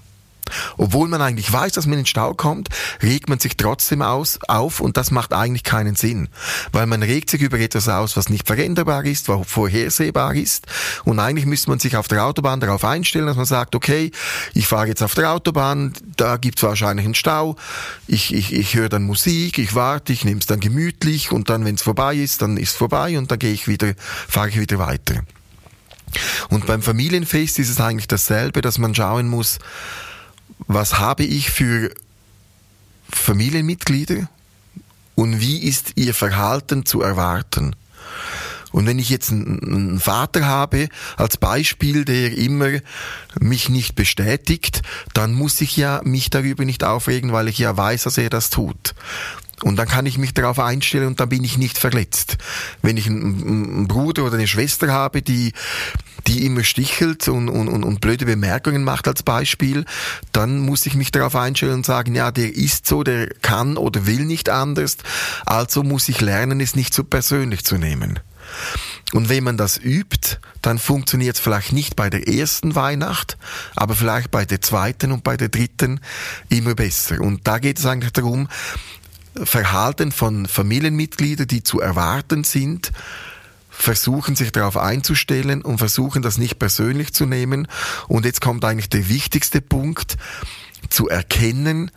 Obwohl 0.78 1.08
man 1.08 1.22
eigentlich 1.22 1.52
weiß, 1.52 1.74
dass 1.74 1.86
man 1.86 1.94
in 1.94 2.00
den 2.02 2.06
Stau 2.06 2.34
kommt, 2.34 2.70
regt 3.02 3.30
man 3.30 3.40
sich 3.40 3.58
trotzdem 3.58 4.02
aus, 4.02 4.40
auf 4.48 4.80
und 4.80 4.98
das 4.98 5.12
macht 5.12 5.34
eigentlich 5.34 5.64
keinen 5.64 5.96
Sinn. 5.96 6.30
Weil 6.72 6.86
man 6.86 7.04
regt 7.04 7.30
sich 7.30 7.42
über 7.42 7.60
etwas 7.60 7.90
aus, 7.90 8.18
was 8.18 8.30
nicht 8.30 8.48
veränderbar 8.48 9.06
ist, 9.06 9.30
was 9.30 9.48
vorhersehbar 9.48 10.36
ist. 10.36 10.68
Und 11.06 11.20
eigentlich 11.20 11.46
müsste 11.46 11.70
man 11.70 11.80
sich 11.80 11.96
auf 11.96 12.08
der 12.08 12.26
Autobahn 12.26 12.60
darauf 12.60 12.84
einstellen, 12.86 13.28
dass 13.28 13.38
man 13.38 13.46
sagt, 13.46 13.76
okay, 13.76 14.12
ich 14.54 14.68
fahre 14.68 14.88
jetzt 14.88 15.04
auf 15.04 15.14
der 15.16 15.32
Autobahn, 15.32 15.94
da 16.18 16.38
gibt 16.38 16.58
es 16.58 16.64
wahrscheinlich 16.64 17.06
einen 17.06 17.16
Stau, 17.16 17.56
ich, 18.08 18.34
ich, 18.34 18.54
ich 18.54 18.76
höre 18.76 18.90
dann 18.90 19.04
Musik, 19.04 19.58
ich 19.58 19.76
warte, 19.76 20.14
ich 20.14 20.26
nehme 20.26 20.40
es 20.40 20.46
dann 20.46 20.60
gemütlich 20.60 21.32
und 21.32 21.50
dann, 21.50 21.66
wenn 21.66 21.76
es 21.76 21.82
vorbei 21.82 22.16
ist, 22.16 22.42
dann 22.42 22.58
ist 22.58 22.72
es 22.72 22.76
vorbei 22.76 23.18
und 23.18 23.32
dann 23.32 23.40
gehe 23.40 23.54
ich 23.54 23.68
wieder, 23.68 23.94
fahre 24.28 24.50
ich 24.50 24.60
wieder 24.60 24.80
weiter. 24.80 25.24
Und 26.50 26.66
beim 26.66 26.82
Familienfest 26.82 27.60
ist 27.60 27.70
es 27.70 27.80
eigentlich 27.80 28.08
dasselbe, 28.08 28.62
dass 28.62 28.78
man 28.78 28.96
schauen 28.96 29.28
muss, 29.28 29.60
was 30.68 31.00
habe 31.00 31.24
ich 31.24 31.50
für 31.50 31.94
Familienmitglieder 33.10 34.30
und 35.16 35.42
wie 35.42 35.60
ist 35.64 35.94
ihr 35.96 36.14
Verhalten 36.14 36.86
zu 36.86 37.02
erwarten. 37.02 37.76
Und 38.72 38.86
wenn 38.86 39.00
ich 39.00 39.10
jetzt 39.10 39.32
einen 39.32 40.00
Vater 40.00 40.46
habe, 40.46 40.90
als 41.18 41.38
Beispiel, 41.38 42.06
der 42.06 42.38
immer 42.38 42.70
mich 43.40 43.70
nicht 43.70 43.96
bestätigt, 43.96 44.84
dann 45.14 45.34
muss 45.34 45.60
ich 45.62 45.76
ja 45.76 46.02
mich 46.04 46.30
darüber 46.30 46.66
nicht 46.66 46.84
aufregen, 46.84 47.32
weil 47.32 47.48
ich 47.48 47.58
ja 47.58 47.76
weiß, 47.76 48.04
dass 48.04 48.18
er 48.18 48.30
das 48.30 48.52
tut. 48.52 48.94
Und 49.64 49.76
dann 49.78 49.88
kann 49.88 50.06
ich 50.06 50.18
mich 50.18 50.34
darauf 50.34 50.60
einstellen 50.60 51.08
und 51.08 51.20
dann 51.20 51.30
bin 51.30 51.44
ich 51.44 51.58
nicht 51.58 51.78
verletzt. 51.78 52.38
Wenn 52.82 52.98
ich 52.98 53.08
einen, 53.08 53.44
einen 53.44 53.88
Bruder 53.88 54.24
oder 54.24 54.36
eine 54.36 54.48
Schwester 54.48 54.92
habe, 54.92 55.22
die, 55.22 55.54
die 56.28 56.46
immer 56.46 56.64
stichelt 56.64 57.28
und, 57.28 57.50
und, 57.50 57.68
und, 57.68 58.02
blöde 58.02 58.26
Bemerkungen 58.26 58.84
macht 58.84 59.08
als 59.08 59.24
Beispiel, 59.24 59.86
dann 60.32 60.60
muss 60.60 60.86
ich 60.86 60.96
mich 60.96 61.12
darauf 61.12 61.36
einstellen 61.36 61.74
und 61.74 61.86
sagen, 61.86 62.16
ja, 62.16 62.32
der 62.32 62.56
ist 62.56 62.88
so, 62.88 63.04
der 63.04 63.28
kann 63.42 63.78
oder 63.78 64.06
will 64.06 64.26
nicht 64.26 64.50
anders, 64.50 64.98
also 65.46 65.84
muss 65.84 66.10
ich 66.10 66.22
lernen, 66.22 66.62
es 66.62 66.76
nicht 66.76 66.94
so 66.94 67.04
persönlich 67.04 67.64
zu 67.64 67.78
nehmen. 67.78 68.20
Und 69.14 69.30
wenn 69.30 69.44
man 69.44 69.58
das 69.58 69.78
übt, 69.78 70.38
dann 70.62 70.78
funktioniert 70.78 71.36
es 71.36 71.42
vielleicht 71.42 71.74
nicht 71.74 71.96
bei 71.96 72.10
der 72.10 72.28
ersten 72.28 72.76
Weihnacht, 72.76 73.38
aber 73.76 73.96
vielleicht 73.96 74.30
bei 74.30 74.46
der 74.46 74.62
zweiten 74.62 75.12
und 75.12 75.24
bei 75.24 75.36
der 75.38 75.50
dritten 75.50 76.00
immer 76.50 76.76
besser. 76.76 77.20
Und 77.22 77.48
da 77.48 77.60
geht 77.60 77.80
es 77.80 77.86
eigentlich 77.86 78.14
darum, 78.14 78.48
Verhalten 79.44 80.12
von 80.12 80.46
Familienmitgliedern, 80.46 81.48
die 81.48 81.64
zu 81.64 81.80
erwarten 81.80 82.44
sind, 82.44 82.92
versuchen 83.70 84.36
sich 84.36 84.52
darauf 84.52 84.78
einzustellen 84.78 85.62
und 85.62 85.78
versuchen 85.78 86.22
das 86.22 86.38
nicht 86.38 86.60
persönlich 86.60 87.14
zu 87.14 87.26
nehmen. 87.26 87.68
Und 88.08 88.26
jetzt 88.26 88.42
kommt 88.42 88.66
eigentlich 88.66 88.90
der 88.90 89.08
wichtigste 89.10 89.62
Punkt, 89.62 90.18
zu 90.90 91.08
erkennen, 91.08 91.92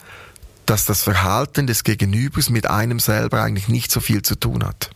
dass 0.66 0.86
das 0.86 1.02
Verhalten 1.02 1.66
des 1.66 1.84
Gegenübers 1.84 2.50
mit 2.50 2.68
einem 2.68 2.98
selber 2.98 3.42
eigentlich 3.42 3.68
nicht 3.68 3.90
so 3.90 4.00
viel 4.00 4.22
zu 4.22 4.36
tun 4.36 4.64
hat. 4.64 4.90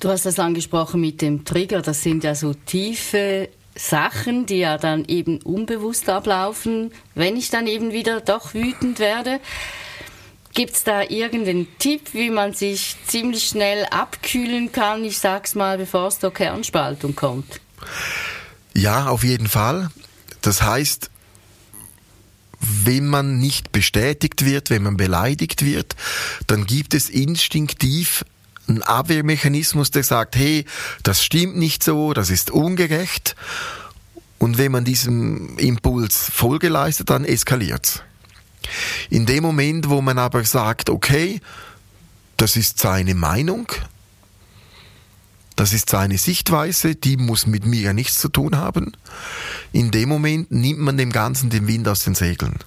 Du 0.00 0.08
hast 0.08 0.26
das 0.26 0.38
angesprochen 0.38 1.00
mit 1.00 1.22
dem 1.22 1.44
Trigger, 1.44 1.82
das 1.82 2.02
sind 2.02 2.24
ja 2.24 2.34
so 2.34 2.54
tiefe 2.54 3.48
Sachen, 3.74 4.46
die 4.46 4.58
ja 4.58 4.78
dann 4.78 5.04
eben 5.06 5.40
unbewusst 5.42 6.08
ablaufen, 6.08 6.92
wenn 7.14 7.36
ich 7.36 7.50
dann 7.50 7.66
eben 7.66 7.92
wieder 7.92 8.20
doch 8.20 8.54
wütend 8.54 8.98
werde. 8.98 9.40
Gibt 10.54 10.76
es 10.76 10.84
da 10.84 11.02
irgendeinen 11.02 11.66
Tipp, 11.78 12.14
wie 12.14 12.30
man 12.30 12.54
sich 12.54 12.96
ziemlich 13.08 13.44
schnell 13.48 13.86
abkühlen 13.90 14.70
kann, 14.70 15.04
ich 15.04 15.18
sag's 15.18 15.56
mal, 15.56 15.78
bevor 15.78 16.08
es 16.08 16.20
zur 16.20 16.32
Kernspaltung 16.32 17.16
kommt? 17.16 17.60
Ja, 18.72 19.08
auf 19.08 19.24
jeden 19.24 19.48
Fall. 19.48 19.90
Das 20.42 20.62
heißt, 20.62 21.10
wenn 22.60 23.06
man 23.06 23.38
nicht 23.38 23.72
bestätigt 23.72 24.44
wird, 24.44 24.70
wenn 24.70 24.84
man 24.84 24.96
beleidigt 24.96 25.64
wird, 25.64 25.96
dann 26.46 26.66
gibt 26.66 26.94
es 26.94 27.10
instinktiv 27.10 28.24
einen 28.68 28.82
Abwehrmechanismus, 28.82 29.90
der 29.90 30.04
sagt, 30.04 30.36
hey, 30.36 30.64
das 31.02 31.22
stimmt 31.22 31.56
nicht 31.56 31.82
so, 31.82 32.12
das 32.12 32.30
ist 32.30 32.50
ungerecht. 32.50 33.34
Und 34.38 34.58
wenn 34.58 34.72
man 34.72 34.84
diesem 34.84 35.58
Impuls 35.58 36.30
Folge 36.30 36.68
leistet, 36.68 37.10
dann 37.10 37.24
eskaliert's. 37.24 38.02
In 39.10 39.26
dem 39.26 39.42
Moment, 39.42 39.88
wo 39.88 40.00
man 40.00 40.18
aber 40.18 40.44
sagt, 40.44 40.90
okay, 40.90 41.40
das 42.36 42.56
ist 42.56 42.78
seine 42.78 43.14
Meinung, 43.14 43.66
das 45.56 45.72
ist 45.72 45.90
seine 45.90 46.18
Sichtweise, 46.18 46.96
die 46.96 47.16
muss 47.16 47.46
mit 47.46 47.64
mir 47.64 47.92
nichts 47.92 48.18
zu 48.18 48.28
tun 48.28 48.56
haben. 48.56 48.92
In 49.72 49.90
dem 49.90 50.08
Moment 50.08 50.50
nimmt 50.50 50.80
man 50.80 50.96
dem 50.96 51.12
Ganzen 51.12 51.50
den 51.50 51.68
Wind 51.68 51.86
aus 51.86 52.04
den 52.04 52.14
Segeln. 52.14 52.58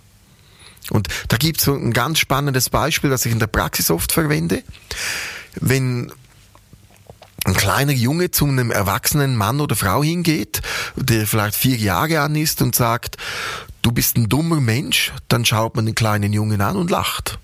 Und 0.89 1.09
da 1.27 1.37
gibt 1.37 1.59
es 1.59 1.67
ein 1.67 1.91
ganz 1.91 2.19
spannendes 2.19 2.69
Beispiel, 2.69 3.09
das 3.09 3.25
ich 3.25 3.33
in 3.33 3.39
der 3.39 3.47
Praxis 3.47 3.91
oft 3.91 4.13
verwende. 4.13 4.63
Wenn 5.55 6.13
ein 7.47 7.53
kleiner 7.53 7.93
Junge 7.93 8.29
zu 8.29 8.45
einem 8.45 8.71
erwachsenen 8.71 9.35
Mann 9.37 9.61
oder 9.61 9.75
Frau 9.75 10.03
hingeht, 10.03 10.61
der 10.95 11.25
vielleicht 11.25 11.55
vier 11.55 11.77
Jahre 11.77 12.19
an 12.19 12.35
ist 12.35 12.61
und 12.61 12.75
sagt, 12.75 13.15
du 13.81 13.91
bist 13.91 14.17
ein 14.17 14.27
dummer 14.27 14.59
Mensch, 14.59 15.13
dann 15.29 15.45
schaut 15.45 15.75
man 15.75 15.85
den 15.85 15.95
kleinen 15.95 16.33
Jungen 16.33 16.59
an 16.59 16.75
und 16.75 16.91
lacht. 16.91 17.39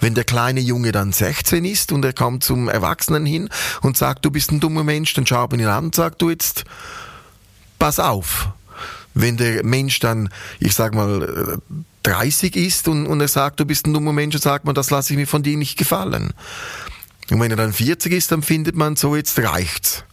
Wenn 0.00 0.14
der 0.14 0.24
kleine 0.24 0.60
Junge 0.60 0.92
dann 0.92 1.12
16 1.12 1.64
ist 1.64 1.92
und 1.92 2.04
er 2.04 2.12
kommt 2.12 2.42
zum 2.42 2.68
Erwachsenen 2.68 3.24
hin 3.24 3.48
und 3.80 3.96
sagt, 3.96 4.24
du 4.24 4.30
bist 4.30 4.50
ein 4.50 4.60
dummer 4.60 4.82
Mensch, 4.82 5.14
dann 5.14 5.26
schaut 5.26 5.52
man 5.52 5.60
ihn 5.60 5.66
an 5.66 5.86
und 5.86 5.94
sagt, 5.94 6.20
du 6.20 6.28
jetzt, 6.28 6.64
pass 7.78 8.00
auf. 8.00 8.48
Wenn 9.14 9.36
der 9.36 9.64
Mensch 9.64 10.00
dann, 10.00 10.28
ich 10.58 10.74
sag 10.74 10.94
mal, 10.94 11.58
30 12.02 12.56
ist 12.56 12.88
und, 12.88 13.06
und 13.06 13.20
er 13.20 13.28
sagt, 13.28 13.60
du 13.60 13.64
bist 13.64 13.86
ein 13.86 13.94
dummer 13.94 14.12
Mensch, 14.12 14.34
dann 14.34 14.42
sagt 14.42 14.64
man, 14.64 14.74
das 14.74 14.90
lasse 14.90 15.12
ich 15.12 15.18
mir 15.18 15.26
von 15.26 15.42
dir 15.44 15.56
nicht 15.56 15.78
gefallen. 15.78 16.34
Und 17.30 17.40
wenn 17.40 17.50
er 17.50 17.56
dann 17.56 17.72
40 17.72 18.12
ist, 18.12 18.32
dann 18.32 18.42
findet 18.42 18.76
man 18.76 18.96
so, 18.96 19.16
jetzt 19.16 19.38
reicht's. 19.38 20.04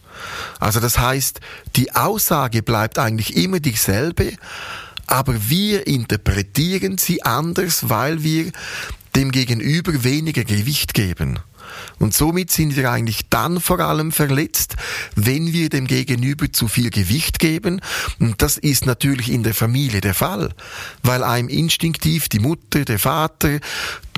Also 0.58 0.80
das 0.80 0.98
heißt, 0.98 1.40
die 1.76 1.92
Aussage 1.92 2.62
bleibt 2.62 2.98
eigentlich 2.98 3.36
immer 3.36 3.60
dieselbe, 3.60 4.32
aber 5.06 5.48
wir 5.48 5.86
interpretieren 5.86 6.98
sie 6.98 7.22
anders, 7.22 7.88
weil 7.88 8.22
wir 8.22 8.50
dem 9.14 9.30
Gegenüber 9.30 10.02
weniger 10.02 10.44
Gewicht 10.44 10.94
geben. 10.94 11.38
Und 11.98 12.14
somit 12.14 12.50
sind 12.50 12.76
wir 12.76 12.90
eigentlich 12.90 13.22
dann 13.30 13.60
vor 13.60 13.80
allem 13.80 14.12
verletzt, 14.12 14.76
wenn 15.14 15.52
wir 15.52 15.68
dem 15.68 15.86
Gegenüber 15.86 16.52
zu 16.52 16.68
viel 16.68 16.90
Gewicht 16.90 17.38
geben. 17.38 17.80
Und 18.18 18.42
das 18.42 18.58
ist 18.58 18.86
natürlich 18.86 19.30
in 19.30 19.42
der 19.42 19.54
Familie 19.54 20.00
der 20.00 20.14
Fall, 20.14 20.50
weil 21.02 21.22
einem 21.22 21.48
instinktiv 21.48 22.28
die 22.28 22.40
Mutter, 22.40 22.84
der 22.84 22.98
Vater, 22.98 23.60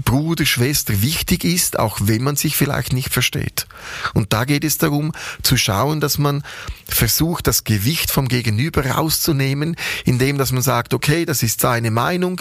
Bruder, 0.04 0.44
Schwester 0.44 1.02
wichtig 1.02 1.44
ist, 1.44 1.78
auch 1.78 1.98
wenn 2.02 2.22
man 2.22 2.36
sich 2.36 2.56
vielleicht 2.56 2.92
nicht 2.92 3.12
versteht. 3.12 3.66
Und 4.14 4.32
da 4.32 4.44
geht 4.44 4.64
es 4.64 4.78
darum, 4.78 5.12
zu 5.42 5.56
schauen, 5.56 6.00
dass 6.00 6.18
man 6.18 6.42
versucht, 6.86 7.46
das 7.46 7.64
Gewicht 7.64 8.10
vom 8.10 8.28
Gegenüber 8.28 8.86
rauszunehmen, 8.86 9.76
indem 10.04 10.38
dass 10.38 10.52
man 10.52 10.62
sagt, 10.62 10.94
okay, 10.94 11.24
das 11.24 11.42
ist 11.42 11.60
seine 11.60 11.90
Meinung, 11.90 12.40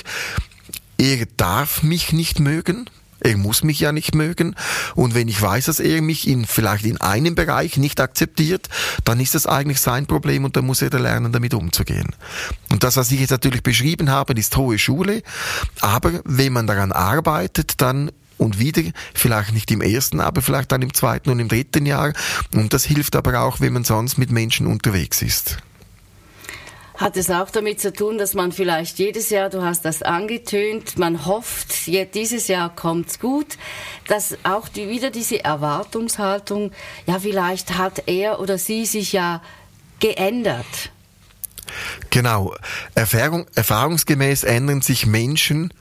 er 0.97 1.25
darf 1.37 1.83
mich 1.83 2.13
nicht 2.13 2.39
mögen, 2.39 2.89
er 3.25 3.37
muss 3.37 3.63
mich 3.63 3.79
ja 3.79 3.91
nicht 3.91 4.15
mögen. 4.15 4.55
Und 4.93 5.15
wenn 5.15 5.27
ich 5.27 5.41
weiß, 5.41 5.65
dass 5.65 5.79
er 5.79 6.01
mich 6.01 6.27
in, 6.27 6.45
vielleicht 6.45 6.85
in 6.85 7.01
einem 7.01 7.35
Bereich 7.35 7.77
nicht 7.77 7.99
akzeptiert, 7.99 8.69
dann 9.03 9.19
ist 9.19 9.35
das 9.35 9.47
eigentlich 9.47 9.81
sein 9.81 10.05
Problem 10.05 10.45
und 10.45 10.55
dann 10.55 10.65
muss 10.65 10.81
er 10.81 10.89
da 10.89 10.97
lernen, 10.97 11.31
damit 11.31 11.53
umzugehen. 11.53 12.15
Und 12.71 12.83
das, 12.83 12.97
was 12.97 13.11
ich 13.11 13.19
jetzt 13.19 13.31
natürlich 13.31 13.63
beschrieben 13.63 14.09
habe, 14.09 14.33
ist 14.33 14.55
hohe 14.57 14.77
Schule. 14.77 15.23
Aber 15.81 16.21
wenn 16.23 16.53
man 16.53 16.67
daran 16.67 16.91
arbeitet, 16.91 17.81
dann 17.81 18.11
und 18.37 18.59
wieder, 18.59 18.81
vielleicht 19.13 19.53
nicht 19.53 19.71
im 19.71 19.81
ersten, 19.81 20.19
aber 20.19 20.41
vielleicht 20.41 20.71
dann 20.71 20.81
im 20.81 20.93
zweiten 20.93 21.29
und 21.29 21.39
im 21.39 21.47
dritten 21.47 21.85
Jahr. 21.85 22.13
Und 22.53 22.73
das 22.73 22.83
hilft 22.83 23.15
aber 23.15 23.39
auch, 23.39 23.61
wenn 23.61 23.73
man 23.73 23.85
sonst 23.85 24.17
mit 24.17 24.29
Menschen 24.29 24.67
unterwegs 24.67 25.21
ist. 25.21 25.57
Hat 26.97 27.17
es 27.17 27.29
auch 27.29 27.49
damit 27.49 27.81
zu 27.81 27.91
tun, 27.91 28.17
dass 28.17 28.33
man 28.33 28.51
vielleicht 28.53 28.99
jedes 28.99 29.29
Jahr, 29.29 29.49
du 29.49 29.61
hast 29.61 29.83
das 29.83 30.01
angetönt, 30.01 30.97
man 30.97 31.25
hofft, 31.25 31.87
dieses 32.13 32.47
Jahr 32.47 32.73
kommt's 32.73 33.19
gut, 33.19 33.57
dass 34.07 34.37
auch 34.43 34.69
die, 34.69 34.89
wieder 34.89 35.11
diese 35.11 35.43
Erwartungshaltung, 35.43 36.71
ja, 37.05 37.19
vielleicht 37.19 37.77
hat 37.77 38.03
er 38.07 38.39
oder 38.39 38.57
sie 38.57 38.85
sich 38.85 39.11
ja 39.11 39.41
geändert. 39.99 40.91
Genau. 42.09 42.55
Erfahrung, 42.93 43.45
erfahrungsgemäß 43.55 44.43
ändern 44.43 44.81
sich 44.81 45.05
Menschen 45.05 45.73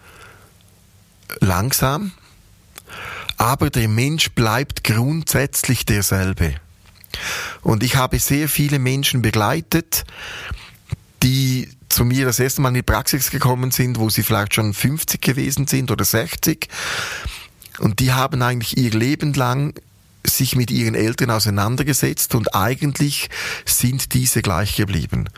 langsam, 1.41 2.13
aber 3.37 3.71
der 3.71 3.89
Mensch 3.89 4.31
bleibt 4.33 4.83
grundsätzlich 4.83 5.87
derselbe. 5.87 6.55
Und 7.63 7.83
ich 7.85 7.97
habe 7.97 8.19
sehr 8.19 8.49
viele 8.49 8.79
Menschen 8.79 9.23
begleitet, 9.23 10.05
die 11.25 11.69
zu 11.89 12.05
mir 12.05 12.27
das 12.27 12.39
erste 12.39 12.61
Mal 12.61 12.69
in 12.69 12.75
die 12.75 12.83
Praxis 12.83 13.31
gekommen 13.31 13.71
sind, 13.71 13.99
wo 13.99 14.11
sie 14.11 14.23
vielleicht 14.23 14.55
schon 14.55 14.75
50 14.75 15.21
gewesen 15.21 15.67
sind 15.67 15.91
oder 15.91 16.05
60. 16.05 16.69
Und 17.79 17.99
die 17.99 18.13
haben 18.13 18.43
eigentlich 18.43 18.77
ihr 18.77 18.91
Leben 18.91 19.33
lang 19.33 19.75
sich 20.27 20.55
mit 20.55 20.71
ihren 20.71 20.95
Eltern 20.95 21.31
auseinandergesetzt 21.31 22.35
und 22.35 22.55
eigentlich 22.55 23.31
sind 23.65 24.15
diese 24.15 24.43
gleich 24.43 24.77
geblieben. 24.77 25.29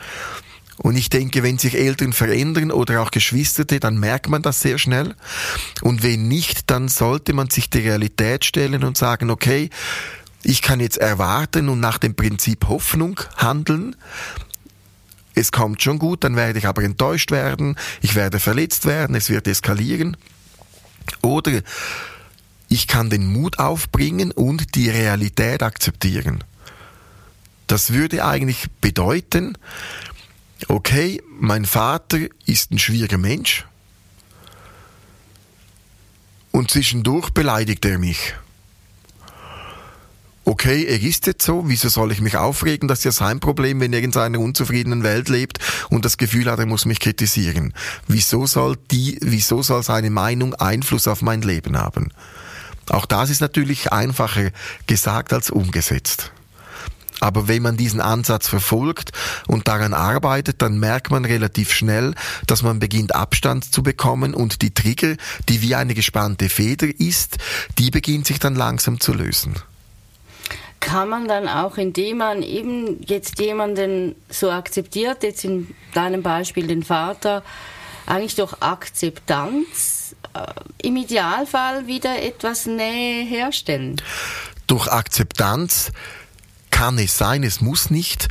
Und 0.79 0.96
ich 0.96 1.09
denke, 1.09 1.42
wenn 1.42 1.59
sich 1.59 1.75
Eltern 1.75 2.12
verändern 2.12 2.70
oder 2.70 3.01
auch 3.01 3.11
Geschwisterte, 3.11 3.81
dann 3.81 3.99
merkt 3.99 4.29
man 4.29 4.42
das 4.42 4.61
sehr 4.61 4.79
schnell. 4.79 5.14
Und 5.81 6.03
wenn 6.03 6.29
nicht, 6.29 6.70
dann 6.70 6.88
sollte 6.88 7.33
man 7.33 7.49
sich 7.49 7.70
der 7.70 7.83
Realität 7.83 8.44
stellen 8.44 8.85
und 8.85 8.96
sagen, 8.96 9.31
okay, 9.31 9.70
ich 10.42 10.62
kann 10.62 10.81
jetzt 10.81 10.99
erwarten 10.99 11.68
und 11.68 11.81
nach 11.81 11.99
dem 11.99 12.14
Prinzip 12.14 12.68
Hoffnung 12.68 13.18
handeln 13.37 13.96
es 15.37 15.53
kommt 15.53 15.83
schon 15.83 15.99
gut, 15.99 16.25
dann 16.25 16.35
werde 16.35 16.59
ich 16.59 16.66
aber 16.66 16.83
enttäuscht 16.83 17.31
werden, 17.31 17.77
ich 18.01 18.14
werde 18.14 18.40
verletzt 18.40 18.87
werden, 18.87 19.14
es 19.14 19.31
wird 19.31 19.46
eskalieren. 19.46 20.16
Oder 21.22 21.61
ich 22.68 22.88
kann 22.88 23.11
den 23.11 23.27
Mut 23.27 23.59
aufbringen 23.59 24.33
und 24.33 24.75
die 24.75 24.88
Realität 24.88 25.62
akzeptieren. 25.62 26.42
Das 27.66 27.92
würde 27.92 28.25
eigentlich 28.25 28.66
bedeuten, 28.81 29.59
okay, 30.68 31.22
mein 31.38 31.66
Vater 31.66 32.18
ist 32.46 32.72
ein 32.72 32.79
schwieriger 32.79 33.18
Mensch 33.18 33.66
und 36.51 36.70
zwischendurch 36.70 37.31
beleidigt 37.31 37.85
er 37.85 37.99
mich 37.99 38.35
okay, 40.66 40.85
er 40.85 41.00
ist 41.00 41.29
jetzt 41.29 41.44
so, 41.44 41.68
wieso 41.68 41.88
soll 41.88 42.11
ich 42.11 42.20
mich 42.20 42.37
aufregen? 42.37 42.88
Das 42.88 42.98
ist 42.98 43.05
ja 43.05 43.12
sein 43.12 43.38
Problem, 43.38 43.79
wenn 43.79 43.92
er 43.92 44.02
in 44.02 44.11
seiner 44.11 44.40
unzufriedenen 44.40 45.05
Welt 45.05 45.29
lebt 45.29 45.61
und 45.90 46.05
das 46.05 46.16
Gefühl 46.16 46.50
hat, 46.50 46.59
er 46.59 46.66
muss 46.66 46.87
mich 46.87 46.98
kritisieren. 46.98 47.72
Wieso 48.09 48.46
soll 48.46 48.76
die, 48.90 49.16
wieso 49.22 49.62
soll 49.62 49.85
seine 49.85 50.11
Meinung 50.11 50.55
Einfluss 50.55 51.07
auf 51.07 51.22
mein 51.22 51.42
Leben 51.42 51.76
haben? 51.79 52.11
Auch 52.90 53.07
das 53.07 53.31
ist 53.31 53.40
natürlich 53.40 53.92
einfacher 53.92 54.50
gesagt 54.88 55.33
als 55.33 55.50
umgesetzt. 55.50 56.33
Aber 57.20 57.46
wenn 57.46 57.62
man 57.62 57.76
diesen 57.76 58.00
Ansatz 58.00 58.48
verfolgt 58.48 59.12
und 59.46 59.68
daran 59.68 59.94
arbeitet, 59.94 60.62
dann 60.62 60.81
merkt 60.81 61.12
man 61.12 61.24
relativ 61.24 61.72
schnell, 61.72 62.16
dass 62.48 62.64
man 62.64 62.81
beginnt 62.81 63.14
Abstand 63.14 63.72
zu 63.72 63.85
bekommen 63.85 64.35
und 64.35 64.62
die 64.62 64.74
Trigger, 64.74 65.14
die 65.48 65.62
wie 65.62 65.76
eine 65.76 65.94
gespannte 65.94 66.48
Feder 66.48 66.88
ist, 66.98 67.38
die 67.79 67.92
beginnt 67.92 68.26
sich 68.26 68.40
dann 68.40 68.57
langsam 68.57 68.98
zu 68.98 69.12
lösen 69.12 69.55
kann 70.87 71.09
man 71.09 71.27
dann 71.27 71.49
auch, 71.49 71.79
indem 71.79 72.18
man 72.18 72.42
eben 72.44 73.03
jetzt 73.03 73.40
jemanden 73.40 74.14
so 74.31 74.53
akzeptiert, 74.53 75.25
jetzt 75.25 75.44
in 75.44 75.75
deinem 75.94 76.22
Beispiel 76.22 76.68
den 76.68 76.85
Vater, 76.85 77.42
eigentlich 78.07 78.37
durch 78.37 78.55
Akzeptanz 78.61 80.14
äh, 80.33 80.87
im 80.87 80.96
Idealfall 80.96 81.88
wieder 81.88 82.22
etwas 82.22 82.66
Nähe 82.66 83.25
herstellen? 83.25 84.01
Durch 84.68 84.87
Akzeptanz 84.87 85.90
kann 86.70 86.99
es 86.99 87.18
sein, 87.18 87.42
es 87.42 87.61
muss 87.61 87.90
nicht, 87.90 88.29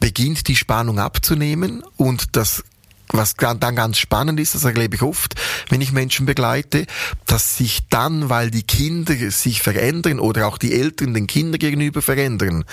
beginnt 0.00 0.48
die 0.48 0.56
Spannung 0.56 0.98
abzunehmen 0.98 1.84
und 1.98 2.36
das 2.36 2.64
was 3.08 3.34
dann 3.34 3.76
ganz 3.76 3.98
spannend 3.98 4.40
ist, 4.40 4.54
das 4.54 4.64
erlebe 4.64 4.96
ich 4.96 5.02
oft, 5.02 5.34
wenn 5.68 5.80
ich 5.80 5.92
Menschen 5.92 6.26
begleite, 6.26 6.86
dass 7.26 7.56
sich 7.56 7.86
dann, 7.88 8.28
weil 8.28 8.50
die 8.50 8.62
Kinder 8.62 9.14
sich 9.30 9.62
verändern 9.62 10.18
oder 10.18 10.46
auch 10.46 10.58
die 10.58 10.72
Eltern 10.72 11.14
den 11.14 11.26
Kindern 11.26 11.58
gegenüber 11.58 12.02
verändern, 12.02 12.64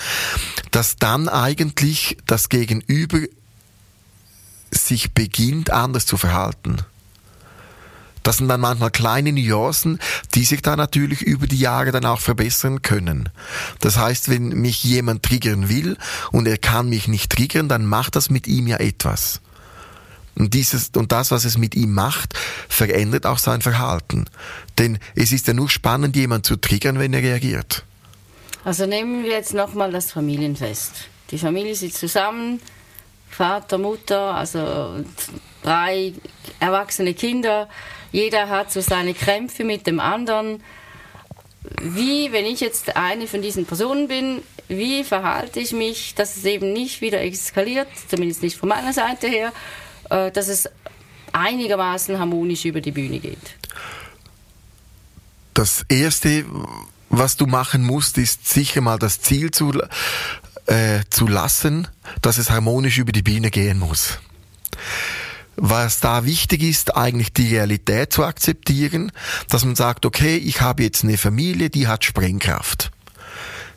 dass 0.70 0.96
dann 0.96 1.28
eigentlich 1.28 2.16
das 2.26 2.48
Gegenüber 2.48 3.20
sich 4.70 5.12
beginnt 5.12 5.70
anders 5.70 6.06
zu 6.06 6.16
verhalten. 6.16 6.78
Das 8.22 8.36
sind 8.36 8.48
dann 8.48 8.60
manchmal 8.60 8.90
kleine 8.90 9.32
Nuancen, 9.32 9.98
die 10.34 10.44
sich 10.44 10.62
dann 10.62 10.78
natürlich 10.78 11.22
über 11.22 11.46
die 11.46 11.58
Jahre 11.58 11.90
dann 11.90 12.04
auch 12.04 12.20
verbessern 12.20 12.82
können. 12.82 13.28
Das 13.80 13.96
heißt, 13.96 14.28
wenn 14.28 14.48
mich 14.48 14.84
jemand 14.84 15.24
triggern 15.24 15.68
will 15.68 15.96
und 16.30 16.46
er 16.46 16.58
kann 16.58 16.88
mich 16.88 17.08
nicht 17.08 17.32
triggern, 17.32 17.68
dann 17.68 17.84
macht 17.84 18.14
das 18.14 18.30
mit 18.30 18.46
ihm 18.46 18.68
ja 18.68 18.76
etwas. 18.76 19.40
Und 20.34 20.54
dieses, 20.54 20.90
und 20.96 21.12
das, 21.12 21.30
was 21.30 21.44
es 21.44 21.58
mit 21.58 21.74
ihm 21.74 21.92
macht, 21.92 22.34
verändert 22.68 23.26
auch 23.26 23.38
sein 23.38 23.60
Verhalten. 23.60 24.24
Denn 24.78 24.98
es 25.14 25.32
ist 25.32 25.46
ja 25.46 25.54
nur 25.54 25.68
spannend, 25.68 26.16
jemand 26.16 26.46
zu 26.46 26.56
triggern, 26.56 26.98
wenn 26.98 27.12
er 27.12 27.22
reagiert. 27.22 27.84
Also 28.64 28.86
nehmen 28.86 29.24
wir 29.24 29.32
jetzt 29.32 29.54
nochmal 29.54 29.90
das 29.90 30.12
Familienfest. 30.12 31.08
Die 31.30 31.38
Familie 31.38 31.74
sitzt 31.74 31.98
zusammen, 31.98 32.60
Vater, 33.28 33.78
Mutter, 33.78 34.34
also 34.34 35.04
drei 35.62 36.12
erwachsene 36.60 37.14
Kinder. 37.14 37.68
Jeder 38.12 38.48
hat 38.48 38.70
so 38.70 38.80
seine 38.80 39.14
Krämpfe 39.14 39.64
mit 39.64 39.86
dem 39.86 40.00
anderen. 40.00 40.62
Wie, 41.80 42.32
wenn 42.32 42.44
ich 42.44 42.60
jetzt 42.60 42.96
eine 42.96 43.26
von 43.26 43.40
diesen 43.40 43.64
Personen 43.64 44.08
bin, 44.08 44.42
wie 44.68 45.04
verhalte 45.04 45.60
ich 45.60 45.72
mich, 45.72 46.14
dass 46.14 46.36
es 46.36 46.44
eben 46.44 46.72
nicht 46.72 47.00
wieder 47.00 47.22
eskaliert, 47.22 47.88
zumindest 48.08 48.42
nicht 48.42 48.56
von 48.56 48.68
meiner 48.68 48.92
Seite 48.92 49.28
her, 49.28 49.52
dass 50.30 50.48
es 50.48 50.68
einigermaßen 51.32 52.18
harmonisch 52.18 52.64
über 52.64 52.80
die 52.80 52.92
Bühne 52.92 53.18
geht? 53.18 53.56
Das 55.54 55.84
Erste, 55.88 56.44
was 57.08 57.36
du 57.36 57.46
machen 57.46 57.84
musst, 57.84 58.18
ist 58.18 58.48
sicher 58.48 58.80
mal 58.80 58.98
das 58.98 59.20
Ziel 59.20 59.50
zu, 59.50 59.72
äh, 60.66 61.00
zu 61.10 61.26
lassen, 61.26 61.88
dass 62.22 62.38
es 62.38 62.50
harmonisch 62.50 62.98
über 62.98 63.12
die 63.12 63.22
Bühne 63.22 63.50
gehen 63.50 63.78
muss. 63.78 64.18
Was 65.56 66.00
da 66.00 66.24
wichtig 66.24 66.62
ist, 66.62 66.96
eigentlich 66.96 67.32
die 67.34 67.54
Realität 67.54 68.12
zu 68.12 68.24
akzeptieren, 68.24 69.12
dass 69.48 69.64
man 69.64 69.76
sagt, 69.76 70.06
okay, 70.06 70.36
ich 70.36 70.62
habe 70.62 70.82
jetzt 70.82 71.04
eine 71.04 71.18
Familie, 71.18 71.68
die 71.68 71.86
hat 71.86 72.04
Sprengkraft. 72.04 72.90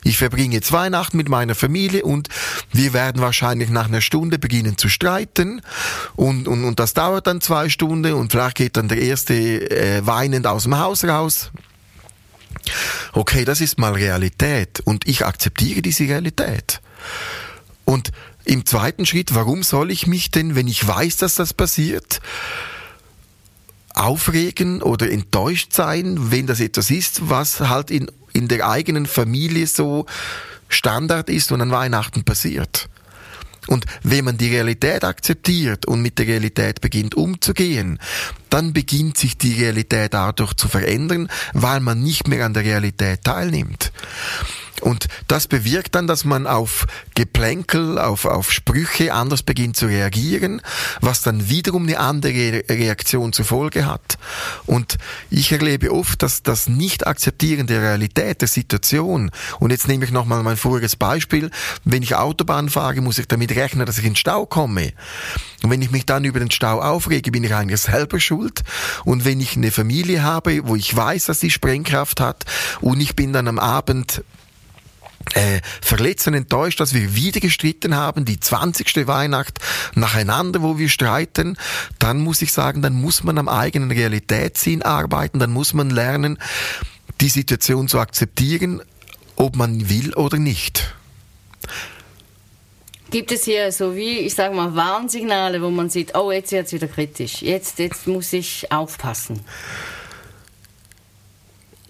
Ich 0.07 0.19
verbringe 0.19 0.53
jetzt 0.53 0.71
Weihnachten 0.71 1.17
mit 1.17 1.29
meiner 1.29 1.55
Familie 1.55 2.03
und 2.03 2.29
wir 2.71 2.93
werden 2.93 3.23
wahrscheinlich 3.23 3.71
nach 3.71 3.87
einer 3.87 4.01
Stunde 4.01 4.37
beginnen 4.37 4.77
zu 4.77 4.87
streiten 4.87 5.63
und, 6.15 6.47
und, 6.47 6.63
und 6.63 6.79
das 6.79 6.93
dauert 6.93 7.25
dann 7.25 7.41
zwei 7.41 7.69
Stunden 7.69 8.13
und 8.13 8.31
vielleicht 8.31 8.57
geht 8.57 8.77
dann 8.77 8.87
der 8.87 9.01
erste 9.01 9.33
äh, 9.33 10.05
weinend 10.05 10.45
aus 10.45 10.63
dem 10.63 10.77
Haus 10.77 11.03
raus. 11.05 11.49
Okay, 13.13 13.45
das 13.45 13.61
ist 13.61 13.79
mal 13.79 13.93
Realität 13.93 14.79
und 14.85 15.07
ich 15.07 15.25
akzeptiere 15.25 15.81
diese 15.81 16.03
Realität. 16.03 16.81
Und 17.83 18.11
im 18.43 18.63
zweiten 18.67 19.07
Schritt, 19.07 19.33
warum 19.33 19.63
soll 19.63 19.89
ich 19.89 20.05
mich 20.05 20.29
denn, 20.29 20.53
wenn 20.53 20.67
ich 20.67 20.87
weiß, 20.87 21.17
dass 21.17 21.33
das 21.33 21.51
passiert, 21.55 22.21
aufregen 23.95 24.83
oder 24.83 25.09
enttäuscht 25.09 25.73
sein, 25.73 26.29
wenn 26.29 26.45
das 26.45 26.59
etwas 26.59 26.91
ist, 26.91 27.27
was 27.27 27.59
halt 27.61 27.89
in 27.89 28.11
in 28.35 28.47
der 28.47 28.67
eigenen 28.67 29.05
Familie 29.05 29.65
so 29.67 30.05
Standard 30.67 31.29
ist 31.29 31.51
und 31.51 31.61
an 31.61 31.71
Weihnachten 31.71 32.23
passiert. 32.23 32.89
Und 33.67 33.85
wenn 34.03 34.25
man 34.25 34.37
die 34.37 34.49
Realität 34.49 35.03
akzeptiert 35.03 35.87
und 35.87 36.01
mit 36.01 36.19
der 36.19 36.27
Realität 36.27 36.81
beginnt 36.81 37.15
umzugehen, 37.15 37.99
dann 38.49 38.73
beginnt 38.73 39.17
sich 39.17 39.37
die 39.37 39.53
Realität 39.53 40.13
dadurch 40.13 40.53
zu 40.53 40.67
verändern, 40.67 41.29
weil 41.53 41.79
man 41.79 42.03
nicht 42.03 42.27
mehr 42.27 42.45
an 42.45 42.53
der 42.53 42.63
Realität 42.63 43.23
teilnimmt. 43.23 43.91
Und 44.85 45.07
das 45.27 45.47
bewirkt 45.47 45.95
dann, 45.95 46.05
dass 46.05 46.25
man 46.25 46.45
auf 46.45 46.85
Geplänkel, 47.15 47.97
auf, 47.97 48.25
auf 48.25 48.51
Sprüche 48.51 49.15
anders 49.15 49.41
beginnt 49.41 49.75
zu 49.75 49.87
reagieren, 49.87 50.61
was 51.01 51.23
dann 51.23 51.49
wiederum 51.49 51.87
eine 51.87 51.97
andere 51.97 52.63
Reaktion 52.69 53.33
zur 53.33 53.45
Folge 53.45 53.87
hat. 53.87 54.19
Und 54.67 54.99
ich 55.31 55.51
erlebe 55.51 55.91
oft, 55.91 56.21
dass 56.21 56.43
das 56.43 56.69
Nicht-Akzeptieren 56.69 57.65
der 57.65 57.81
Realität, 57.81 58.41
der 58.41 58.47
Situation, 58.47 59.31
und 59.59 59.71
jetzt 59.71 59.87
nehme 59.87 60.05
ich 60.05 60.11
nochmal 60.11 60.43
mein 60.43 60.55
voriges 60.55 60.95
Beispiel, 60.95 61.49
wenn 61.83 62.03
ich 62.03 62.15
Autobahn 62.15 62.69
fahre, 62.69 63.01
muss 63.01 63.17
ich 63.17 63.27
damit 63.27 63.55
rechnen, 63.55 63.87
dass 63.87 63.97
ich 63.97 64.05
in 64.05 64.11
den 64.11 64.17
Stau 64.17 64.45
komme. 64.45 64.93
Und 65.63 65.71
wenn 65.71 65.81
ich 65.81 65.89
mich 65.89 66.05
dann 66.05 66.25
über 66.25 66.37
den 66.37 66.51
Stau 66.51 66.79
aufrege, 66.79 67.31
bin 67.31 67.43
ich 67.43 67.55
eigentlich 67.55 67.81
selber 67.81 68.19
schuld. 68.19 68.61
Und 69.03 69.25
wenn 69.25 69.41
ich 69.41 69.55
eine 69.55 69.71
Familie 69.71 70.21
habe, 70.21 70.67
wo 70.67 70.75
ich 70.75 70.95
weiß, 70.95 71.25
dass 71.25 71.39
sie 71.39 71.49
Sprengkraft 71.49 72.21
hat, 72.21 72.45
und 72.81 73.01
ich 73.01 73.15
bin 73.15 73.33
dann 73.33 73.47
am 73.47 73.57
Abend 73.57 74.21
äh, 75.33 75.61
verletzt 75.81 76.27
und 76.27 76.33
enttäuscht, 76.33 76.79
dass 76.79 76.93
wir 76.93 77.15
wieder 77.15 77.39
gestritten 77.39 77.95
haben, 77.95 78.25
die 78.25 78.39
20. 78.39 79.07
Weihnacht 79.07 79.59
nacheinander, 79.95 80.61
wo 80.61 80.77
wir 80.77 80.89
streiten, 80.89 81.57
dann 81.99 82.19
muss 82.19 82.41
ich 82.41 82.53
sagen, 82.53 82.81
dann 82.81 82.93
muss 82.93 83.23
man 83.23 83.37
am 83.37 83.49
eigenen 83.49 83.91
Realitätssinn 83.91 84.81
arbeiten, 84.81 85.39
dann 85.39 85.51
muss 85.51 85.73
man 85.73 85.89
lernen, 85.89 86.37
die 87.21 87.29
Situation 87.29 87.87
zu 87.87 87.99
akzeptieren, 87.99 88.81
ob 89.35 89.55
man 89.55 89.89
will 89.89 90.13
oder 90.13 90.37
nicht. 90.37 90.93
Gibt 93.11 93.31
es 93.31 93.45
hier 93.45 93.71
so 93.71 93.95
wie, 93.95 94.19
ich 94.19 94.33
sage 94.33 94.55
mal, 94.55 94.75
Warnsignale, 94.75 95.61
wo 95.61 95.69
man 95.69 95.89
sieht, 95.89 96.15
oh, 96.15 96.31
jetzt 96.31 96.51
wird 96.51 96.67
es 96.67 96.73
wieder 96.73 96.87
kritisch, 96.87 97.41
jetzt, 97.41 97.79
jetzt 97.79 98.07
muss 98.07 98.33
ich 98.33 98.71
aufpassen? 98.71 99.41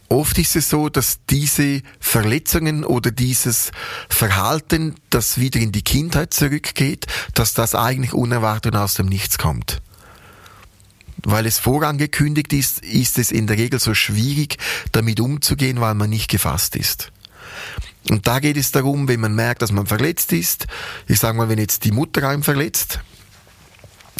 Oft 0.07 0.37
ist 0.37 0.55
es 0.55 0.69
so, 0.69 0.89
dass 0.89 1.19
diese 1.29 1.81
Verletzungen 1.99 2.83
oder 2.83 3.11
dieses 3.11 3.71
Verhalten, 4.07 4.95
das 5.09 5.39
wieder 5.39 5.59
in 5.59 5.71
die 5.71 5.81
Kindheit 5.81 6.33
zurückgeht, 6.33 7.07
dass 7.33 7.53
das 7.53 7.73
eigentlich 7.73 8.13
unerwartet 8.13 8.75
aus 8.75 8.93
dem 8.93 9.07
Nichts 9.07 9.37
kommt. 9.37 9.81
Weil 11.23 11.47
es 11.47 11.57
vorangekündigt 11.57 12.53
ist, 12.53 12.83
ist 12.83 13.17
es 13.17 13.31
in 13.31 13.47
der 13.47 13.57
Regel 13.57 13.79
so 13.79 13.95
schwierig, 13.95 14.57
damit 14.91 15.19
umzugehen, 15.19 15.81
weil 15.81 15.95
man 15.95 16.11
nicht 16.11 16.29
gefasst 16.29 16.75
ist. 16.75 17.11
Und 18.11 18.27
da 18.27 18.39
geht 18.39 18.57
es 18.57 18.71
darum, 18.71 19.07
wenn 19.07 19.19
man 19.19 19.33
merkt, 19.33 19.63
dass 19.63 19.71
man 19.71 19.87
verletzt 19.87 20.31
ist, 20.33 20.67
ich 21.07 21.19
sage 21.19 21.35
mal, 21.35 21.49
wenn 21.49 21.57
jetzt 21.57 21.83
die 21.83 21.91
Mutter 21.91 22.27
einem 22.29 22.43
verletzt, 22.43 22.99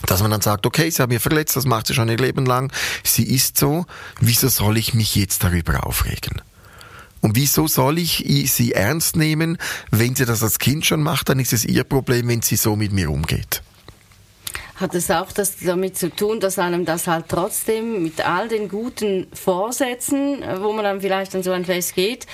dass 0.06 0.22
man 0.22 0.32
dann 0.32 0.42
sagt, 0.42 0.66
okay, 0.66 0.90
sie 0.90 1.02
haben 1.02 1.14
mich 1.14 1.22
verletzt, 1.22 1.56
das 1.56 1.66
macht 1.66 1.88
sie 1.88 1.94
schon 1.94 2.10
ihr 2.10 2.18
Leben 2.18 2.46
lang, 2.46 2.72
sie 3.04 3.24
ist 3.24 3.58
so, 3.58 3.86
wieso 4.20 4.48
soll 4.48 4.78
ich 4.78 4.94
mich 4.94 5.16
jetzt 5.16 5.44
darüber 5.44 5.86
aufregen? 5.86 6.42
Und 7.22 7.36
wieso 7.36 7.68
soll 7.68 7.98
ich 7.98 8.24
sie 8.52 8.74
ernst 8.74 9.16
nehmen, 9.16 9.58
wenn 9.90 10.16
sie 10.16 10.26
das 10.26 10.44
als 10.44 10.60
Kind 10.60 10.86
schon 10.86 11.02
macht, 11.02 11.30
dann 11.30 11.40
ist 11.40 11.54
es 11.54 11.66
ihr 11.66 11.84
Problem, 11.84 12.28
wenn 12.28 12.44
sie 12.44 12.56
so 12.56 12.76
mit 12.76 12.92
mir 12.92 13.10
umgeht. 13.10 13.64
Hat 14.76 14.94
es 14.94 15.10
auch 15.10 15.32
das 15.32 15.56
damit 15.58 15.98
zu 15.98 16.14
tun, 16.14 16.40
dass 16.40 16.60
einem 16.60 16.86
das 16.86 17.08
halt 17.08 17.26
trotzdem 17.30 18.04
mit 18.04 18.28
all 18.28 18.50
den 18.50 18.68
guten 18.68 19.26
Vorsätzen, 19.34 20.44
wo 20.62 20.74
man 20.74 20.84
dann 20.84 21.02
vielleicht 21.02 21.34
an 21.34 21.44
so 21.44 21.52
ein 21.52 21.66
Fest 21.66 21.96
geht, 21.96 22.28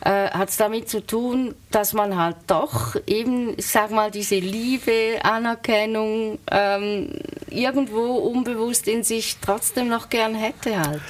äh, 0.00 0.30
hat 0.30 0.48
es 0.48 0.56
damit 0.56 0.88
zu 0.88 1.06
tun, 1.06 1.54
dass 1.70 1.92
man 1.92 2.16
halt 2.16 2.36
doch 2.46 2.96
eben, 3.06 3.58
ich 3.58 3.66
sag 3.66 3.90
mal, 3.90 4.10
diese 4.10 4.36
Liebe, 4.36 5.18
Anerkennung 5.22 6.38
ähm, 6.50 7.12
irgendwo 7.48 8.16
unbewusst 8.16 8.88
in 8.88 9.04
sich 9.04 9.36
trotzdem 9.40 9.88
noch 9.88 10.08
gern 10.08 10.34
hätte 10.34 10.78
halt. 10.78 11.02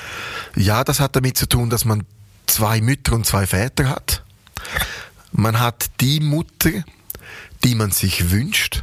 Ja, 0.56 0.82
das 0.82 1.00
hat 1.00 1.14
damit 1.14 1.38
zu 1.38 1.48
tun, 1.48 1.70
dass 1.70 1.84
man 1.84 2.04
zwei 2.46 2.80
Mütter 2.80 3.14
und 3.14 3.26
zwei 3.26 3.46
Väter 3.46 3.88
hat. 3.88 4.24
Man 5.32 5.60
hat 5.60 5.86
die 6.00 6.20
Mutter, 6.20 6.70
die 7.62 7.76
man 7.76 7.92
sich 7.92 8.30
wünscht, 8.30 8.82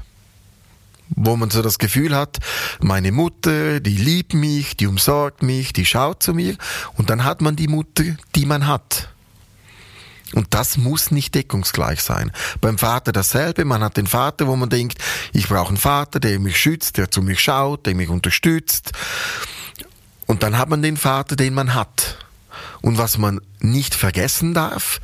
wo 1.10 1.36
man 1.36 1.50
so 1.50 1.62
das 1.62 1.78
Gefühl 1.80 2.16
hat, 2.16 2.38
meine 2.80 3.12
Mutter, 3.12 3.80
die 3.80 3.98
liebt 3.98 4.34
mich, 4.34 4.78
die 4.78 4.88
umsorgt 4.88 5.44
mich, 5.44 5.74
die 5.74 5.86
schaut 5.86 6.24
zu 6.24 6.34
mir. 6.34 6.56
Und 6.96 7.10
dann 7.10 7.26
hat 7.26 7.42
man 7.42 7.56
die 7.56 7.68
Mutter, 7.68 8.04
die 8.36 8.46
man 8.46 8.68
hat. 8.68 9.10
Und 10.34 10.54
das 10.54 10.78
muss 10.78 11.12
nicht 11.12 11.36
deckungsgleich 11.36 12.02
sein. 12.02 12.32
Beim 12.60 12.78
Vater 12.78 13.12
dasselbe. 13.12 13.66
Man 13.66 13.84
hat 13.84 13.98
den 13.98 14.08
Vater, 14.08 14.48
wo 14.48 14.56
man 14.56 14.70
denkt, 14.70 15.00
ich 15.34 15.48
brauche 15.48 15.70
einen 15.70 15.78
Vater, 15.78 16.20
der 16.20 16.40
mich 16.40 16.58
schützt, 16.58 16.98
der 16.98 17.10
zu 17.12 17.22
mir 17.22 17.38
schaut, 17.38 17.86
der 17.86 17.96
mich 17.96 18.10
unterstützt. 18.10 18.92
Und 20.26 20.44
dann 20.44 20.58
hat 20.58 20.70
man 20.70 20.82
den 20.82 20.98
Vater, 20.98 21.36
den 21.36 21.54
man 21.54 21.74
hat. 21.74 22.18
Und 22.82 22.98
was 22.98 23.18
man 23.18 23.42
nicht 23.60 23.96
vergessen 23.96 24.54
darf, 24.54 25.02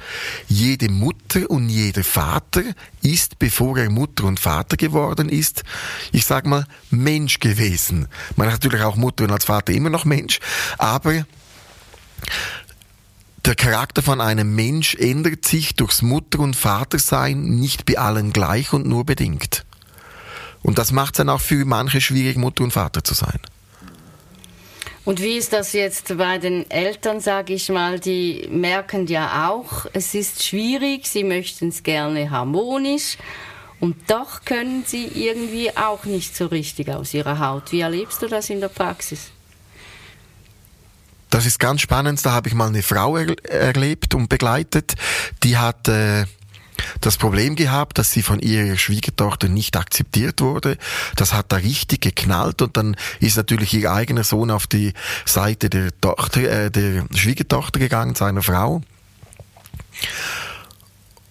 jede 0.47 0.89
Mutter 0.89 1.49
und 1.49 1.69
jeder 1.69 2.03
Vater 2.03 2.61
ist, 3.01 3.39
bevor 3.39 3.77
er 3.77 3.89
Mutter 3.89 4.25
und 4.25 4.39
Vater 4.39 4.77
geworden 4.77 5.29
ist, 5.29 5.63
ich 6.11 6.25
sag 6.25 6.45
mal, 6.45 6.67
Mensch 6.91 7.39
gewesen. 7.39 8.07
Man 8.35 8.47
hat 8.47 8.63
natürlich 8.63 8.81
auch 8.81 8.95
Mutter 8.95 9.23
und 9.23 9.31
als 9.31 9.45
Vater 9.45 9.73
immer 9.73 9.89
noch 9.89 10.05
Mensch, 10.05 10.39
aber 10.77 11.25
der 13.45 13.55
Charakter 13.55 14.01
von 14.01 14.21
einem 14.21 14.55
Mensch 14.55 14.95
ändert 14.95 15.45
sich 15.45 15.75
durchs 15.75 16.01
Mutter- 16.01 16.39
und 16.39 16.55
Vatersein 16.55 17.41
nicht 17.41 17.85
bei 17.85 17.97
allen 17.97 18.31
gleich 18.31 18.71
und 18.71 18.85
nur 18.85 19.05
bedingt. 19.05 19.65
Und 20.61 20.77
das 20.77 20.91
macht 20.93 21.15
es 21.15 21.17
dann 21.17 21.29
auch 21.29 21.41
für 21.41 21.65
manche 21.65 21.99
schwierig, 21.99 22.37
Mutter 22.37 22.63
und 22.63 22.71
Vater 22.71 23.03
zu 23.03 23.13
sein. 23.13 23.39
Und 25.05 25.21
wie 25.21 25.37
ist 25.37 25.51
das 25.51 25.73
jetzt 25.73 26.17
bei 26.17 26.37
den 26.37 26.69
Eltern, 26.71 27.19
sage 27.19 27.53
ich 27.53 27.67
mal, 27.67 27.99
die 27.99 28.47
merken 28.49 29.05
ja 29.07 29.49
auch, 29.49 29.85
es 29.91 30.13
ist 30.13 30.45
schwierig, 30.45 31.07
sie 31.07 31.25
möchten 31.25 31.67
es 31.67 31.83
gerne 31.83 32.31
harmonisch 32.31 33.17
und 33.81 34.09
doch 34.09 34.45
können 34.45 34.85
sie 34.87 35.05
irgendwie 35.07 35.75
auch 35.75 36.05
nicht 36.05 36.37
so 36.37 36.45
richtig 36.45 36.87
aus 36.87 37.13
ihrer 37.13 37.39
Haut. 37.39 37.73
Wie 37.73 37.81
erlebst 37.81 38.21
du 38.21 38.27
das 38.27 38.49
in 38.49 38.61
der 38.61 38.69
Praxis? 38.69 39.31
Das 41.43 41.51
ist 41.51 41.59
ganz 41.59 41.81
spannend. 41.81 42.25
Da 42.25 42.31
habe 42.31 42.47
ich 42.47 42.55
mal 42.55 42.69
eine 42.69 42.81
Frau 42.81 43.17
er 43.17 43.35
erlebt 43.49 44.15
und 44.15 44.29
begleitet, 44.29 44.93
die 45.43 45.57
hat 45.57 45.89
äh, 45.89 46.23
das 47.01 47.17
Problem 47.17 47.57
gehabt, 47.57 47.97
dass 47.97 48.11
sie 48.11 48.21
von 48.21 48.39
ihrer 48.39 48.77
Schwiegertochter 48.77 49.49
nicht 49.49 49.75
akzeptiert 49.75 50.39
wurde. 50.39 50.77
Das 51.17 51.33
hat 51.33 51.51
da 51.51 51.57
richtig 51.57 51.99
geknallt 51.99 52.61
und 52.61 52.77
dann 52.77 52.95
ist 53.19 53.35
natürlich 53.35 53.73
ihr 53.73 53.91
eigener 53.91 54.23
Sohn 54.23 54.51
auf 54.51 54.67
die 54.67 54.93
Seite 55.25 55.69
der 55.69 55.89
Tochter, 55.99 56.49
äh, 56.49 56.71
der 56.71 57.07
Schwiegertochter 57.13 57.77
gegangen, 57.77 58.15
seiner 58.15 58.41
Frau. 58.41 58.81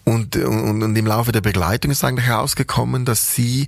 Und, 0.03 0.35
und, 0.35 0.83
und 0.83 0.95
im 0.95 1.07
Laufe 1.07 1.31
der 1.31 1.41
Begleitung 1.41 1.89
ist 1.89 2.03
eigentlich 2.03 2.27
herausgekommen, 2.27 3.03
dass 3.03 3.33
sie 3.33 3.67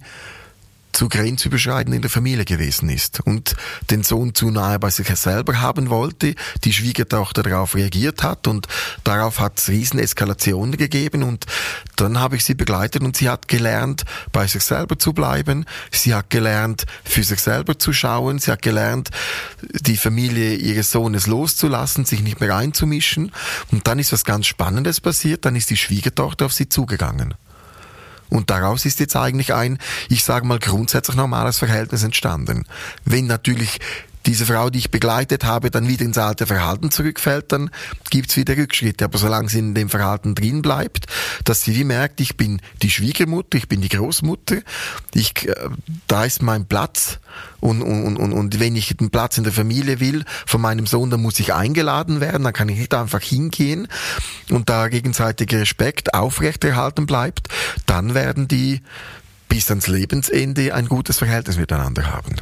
zu 0.96 1.10
grenzüberschreitend 1.10 1.94
in 1.94 2.02
der 2.02 2.10
Familie 2.10 2.46
gewesen 2.46 2.90
ist 2.90 3.20
und 3.20 3.56
den 3.92 4.04
Sohn 4.04 4.34
zu 4.34 4.50
nahe 4.50 4.80
bei 4.80 4.90
sich 4.90 5.08
selber 5.08 5.60
haben 5.60 5.90
wollte, 5.90 6.36
die 6.64 6.74
Schwiegertochter 6.74 7.44
darauf 7.44 7.76
reagiert 7.76 8.24
hat 8.24 8.48
und 8.48 8.68
darauf 9.04 9.40
hat 9.40 9.60
es 9.60 9.68
riesen 9.68 10.00
Eskalationen 10.00 10.78
gegeben 10.78 11.24
und 11.24 11.46
dann 11.98 12.20
habe 12.20 12.38
ich 12.38 12.46
sie 12.46 12.56
begleitet 12.56 13.04
und 13.04 13.18
sie 13.18 13.30
hat 13.30 13.50
gelernt, 13.50 14.06
bei 14.32 14.48
sich 14.48 14.64
selber 14.64 14.98
zu 14.98 15.12
bleiben, 15.12 15.66
sie 15.92 16.14
hat 16.14 16.30
gelernt, 16.30 16.86
für 17.04 17.24
sich 17.24 17.40
selber 17.40 17.78
zu 17.78 17.92
schauen, 17.92 18.40
sie 18.40 18.52
hat 18.52 18.62
gelernt, 18.62 19.10
die 19.62 19.98
Familie 19.98 20.56
ihres 20.56 20.92
Sohnes 20.92 21.28
loszulassen, 21.28 22.06
sich 22.06 22.22
nicht 22.22 22.40
mehr 22.40 22.56
einzumischen. 22.56 23.32
Und 23.72 23.88
dann 23.88 24.00
ist 24.00 24.14
was 24.14 24.24
ganz 24.24 24.48
Spannendes 24.48 25.02
passiert, 25.02 25.46
dann 25.46 25.56
ist 25.56 25.70
die 25.70 25.78
Schwiegertochter 25.78 26.46
auf 26.46 26.54
sie 26.54 26.70
zugegangen. 26.70 27.34
Und 28.36 28.50
daraus 28.50 28.86
ist 28.86 29.00
jetzt 29.00 29.16
eigentlich 29.16 29.54
ein, 29.54 29.78
ich 30.10 30.24
sage 30.24 30.46
mal, 30.46 30.60
grundsätzlich 30.60 31.16
normales 31.16 31.58
Verhältnis 31.58 32.04
entstanden. 32.04 32.66
Wenn 33.06 33.28
natürlich 33.28 33.80
diese 34.26 34.46
Frau, 34.46 34.70
die 34.70 34.80
ich 34.80 34.92
begleitet 34.92 35.44
habe, 35.44 35.72
dann 35.72 35.88
wieder 35.88 36.06
ins 36.06 36.18
alte 36.18 36.48
Verhalten 36.48 36.92
zurückfällt, 36.92 37.52
dann 37.52 37.70
gibt's 38.10 38.36
wieder 38.38 38.58
Rückschritte. 38.58 39.06
Aber 39.06 39.18
solange 39.18 39.50
sie 39.50 39.60
in 39.60 39.76
dem 39.76 39.90
Verhalten 39.90 40.36
drin 40.36 40.62
bleibt, 40.62 41.06
dass 41.44 41.64
sie 41.64 41.76
wie 41.76 41.84
merkt, 41.84 42.22
ich 42.22 42.38
bin 42.38 42.62
die 42.82 42.90
Schwiegermutter, 42.90 43.58
ich 43.58 43.68
bin 43.68 43.82
die 43.82 43.90
Großmutter, 43.90 44.58
ich, 45.14 45.48
äh, 45.48 45.56
da 46.08 46.26
ist 46.26 46.42
mein 46.42 46.66
Platz 46.66 47.20
und, 47.60 47.82
und, 47.82 48.18
und, 48.18 48.34
und 48.34 48.60
wenn 48.60 48.76
ich 48.76 48.96
den 48.98 49.10
Platz 49.10 49.38
in 49.38 49.44
der 49.44 49.54
Familie 49.54 50.00
will 50.00 50.24
von 50.46 50.62
meinem 50.62 50.88
Sohn, 50.88 51.10
dann 51.10 51.22
muss 51.22 51.40
ich 51.40 51.54
eingeladen 51.54 52.22
werden, 52.22 52.44
dann 52.44 52.54
kann 52.54 52.70
ich 52.70 52.78
nicht 52.78 52.94
einfach 52.94 53.22
hingehen 53.22 53.88
und 54.50 54.70
da 54.70 54.88
gegenseitiger 54.88 55.60
Respekt 55.60 56.14
aufrechterhalten 56.14 57.06
bleibt, 57.06 57.50
dann 57.86 58.14
werden 58.14 58.48
die 58.48 58.82
bis 59.50 59.70
ans 59.70 59.88
Lebensende 59.88 60.74
ein 60.74 60.88
gutes 60.88 61.20
Verhältnis 61.20 61.58
miteinander 61.58 62.12
haben. 62.12 62.36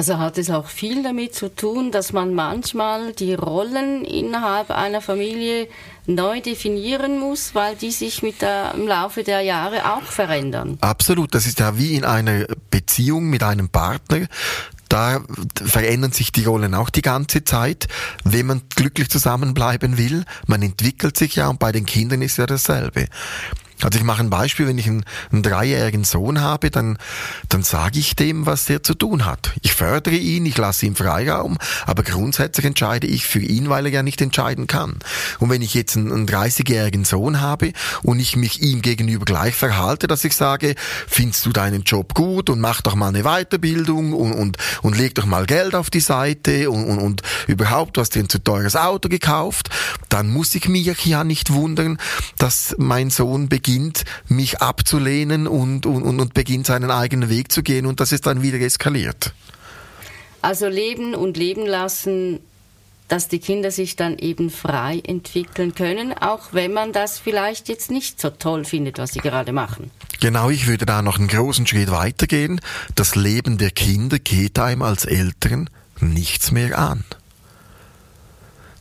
Also 0.00 0.16
hat 0.16 0.38
es 0.38 0.48
auch 0.48 0.66
viel 0.66 1.02
damit 1.02 1.34
zu 1.34 1.54
tun, 1.54 1.92
dass 1.92 2.14
man 2.14 2.32
manchmal 2.32 3.12
die 3.12 3.34
Rollen 3.34 4.02
innerhalb 4.06 4.70
einer 4.70 5.02
Familie 5.02 5.68
neu 6.06 6.40
definieren 6.40 7.18
muss, 7.18 7.54
weil 7.54 7.76
die 7.76 7.90
sich 7.90 8.22
mit 8.22 8.40
der, 8.40 8.72
im 8.74 8.88
Laufe 8.88 9.24
der 9.24 9.42
Jahre 9.42 9.92
auch 9.92 10.04
verändern. 10.04 10.78
Absolut, 10.80 11.34
das 11.34 11.46
ist 11.46 11.60
ja 11.60 11.76
wie 11.76 11.96
in 11.96 12.06
einer 12.06 12.46
Beziehung 12.70 13.28
mit 13.28 13.42
einem 13.42 13.68
Partner 13.68 14.26
da 14.88 15.20
verändern 15.54 16.10
sich 16.10 16.32
die 16.32 16.46
Rollen 16.46 16.74
auch 16.74 16.90
die 16.90 17.02
ganze 17.02 17.44
Zeit, 17.44 17.86
wenn 18.24 18.46
man 18.46 18.62
glücklich 18.74 19.08
zusammenbleiben 19.08 19.98
will. 19.98 20.24
Man 20.46 20.62
entwickelt 20.62 21.16
sich 21.16 21.36
ja 21.36 21.46
und 21.46 21.60
bei 21.60 21.70
den 21.70 21.86
Kindern 21.86 22.22
ist 22.22 22.38
ja 22.38 22.46
dasselbe. 22.46 23.06
Also 23.82 23.98
ich 23.98 24.04
mache 24.04 24.22
ein 24.22 24.30
Beispiel, 24.30 24.66
wenn 24.66 24.78
ich 24.78 24.86
einen, 24.86 25.04
einen 25.32 25.42
dreijährigen 25.42 26.04
Sohn 26.04 26.40
habe, 26.40 26.70
dann, 26.70 26.98
dann 27.48 27.62
sage 27.62 27.98
ich 27.98 28.16
dem, 28.16 28.46
was 28.46 28.66
der 28.66 28.82
zu 28.82 28.94
tun 28.94 29.24
hat. 29.24 29.52
Ich 29.62 29.72
fördere 29.72 30.16
ihn, 30.16 30.46
ich 30.46 30.56
lasse 30.56 30.86
ihm 30.86 30.96
Freiraum, 30.96 31.58
aber 31.86 32.02
grundsätzlich 32.02 32.66
entscheide 32.66 33.06
ich 33.06 33.26
für 33.26 33.40
ihn, 33.40 33.68
weil 33.68 33.86
er 33.86 33.92
ja 33.92 34.02
nicht 34.02 34.20
entscheiden 34.20 34.66
kann. 34.66 34.98
Und 35.38 35.50
wenn 35.50 35.62
ich 35.62 35.74
jetzt 35.74 35.96
einen, 35.96 36.12
einen 36.12 36.28
30-jährigen 36.28 37.04
Sohn 37.04 37.40
habe 37.40 37.72
und 38.02 38.20
ich 38.20 38.36
mich 38.36 38.62
ihm 38.62 38.82
gegenüber 38.82 39.24
gleich 39.24 39.54
verhalte, 39.54 40.06
dass 40.06 40.24
ich 40.24 40.36
sage, 40.36 40.74
findest 41.06 41.46
du 41.46 41.50
deinen 41.50 41.82
Job 41.82 42.14
gut 42.14 42.50
und 42.50 42.60
mach 42.60 42.82
doch 42.82 42.94
mal 42.94 43.08
eine 43.08 43.22
Weiterbildung 43.22 44.12
und, 44.12 44.32
und, 44.32 44.56
und 44.82 44.96
leg 44.96 45.14
doch 45.14 45.26
mal 45.26 45.46
Geld 45.46 45.74
auf 45.74 45.90
die 45.90 46.00
Seite 46.00 46.70
und, 46.70 46.84
und, 46.84 46.98
und 46.98 47.22
überhaupt, 47.46 47.96
du 47.96 48.00
hast 48.00 48.14
dir 48.14 48.20
ein 48.20 48.28
zu 48.28 48.38
teures 48.38 48.76
Auto 48.76 49.08
gekauft, 49.08 49.70
dann 50.10 50.28
muss 50.28 50.54
ich 50.54 50.68
mich 50.68 50.86
ja 51.04 51.24
nicht 51.24 51.52
wundern, 51.52 51.98
dass 52.36 52.74
mein 52.78 53.08
Sohn 53.10 53.48
beginnt, 53.48 54.04
mich 54.28 54.60
abzulehnen 54.60 55.46
und, 55.46 55.86
und, 55.86 56.02
und 56.02 56.34
beginnt 56.34 56.66
seinen 56.66 56.90
eigenen 56.90 57.30
Weg 57.30 57.50
zu 57.50 57.62
gehen 57.62 57.86
und 57.86 58.00
das 58.00 58.12
ist 58.12 58.26
dann 58.26 58.42
wieder 58.42 58.60
eskaliert. 58.60 59.32
Also 60.42 60.68
leben 60.68 61.14
und 61.14 61.36
leben 61.36 61.66
lassen, 61.66 62.40
dass 63.10 63.28
die 63.28 63.40
Kinder 63.40 63.70
sich 63.70 63.96
dann 63.96 64.18
eben 64.18 64.50
frei 64.50 65.00
entwickeln 65.04 65.74
können, 65.74 66.12
auch 66.12 66.52
wenn 66.52 66.72
man 66.72 66.92
das 66.92 67.18
vielleicht 67.18 67.68
jetzt 67.68 67.90
nicht 67.90 68.20
so 68.20 68.30
toll 68.30 68.64
findet, 68.64 68.98
was 68.98 69.12
sie 69.12 69.18
gerade 69.18 69.52
machen. 69.52 69.90
Genau, 70.20 70.48
ich 70.48 70.66
würde 70.68 70.86
da 70.86 71.02
noch 71.02 71.18
einen 71.18 71.28
großen 71.28 71.66
Schritt 71.66 71.90
weitergehen. 71.90 72.60
Das 72.94 73.16
Leben 73.16 73.58
der 73.58 73.72
Kinder 73.72 74.18
geht 74.18 74.58
einem 74.58 74.82
als 74.82 75.04
Eltern 75.06 75.68
nichts 76.00 76.52
mehr 76.52 76.78
an. 76.78 77.04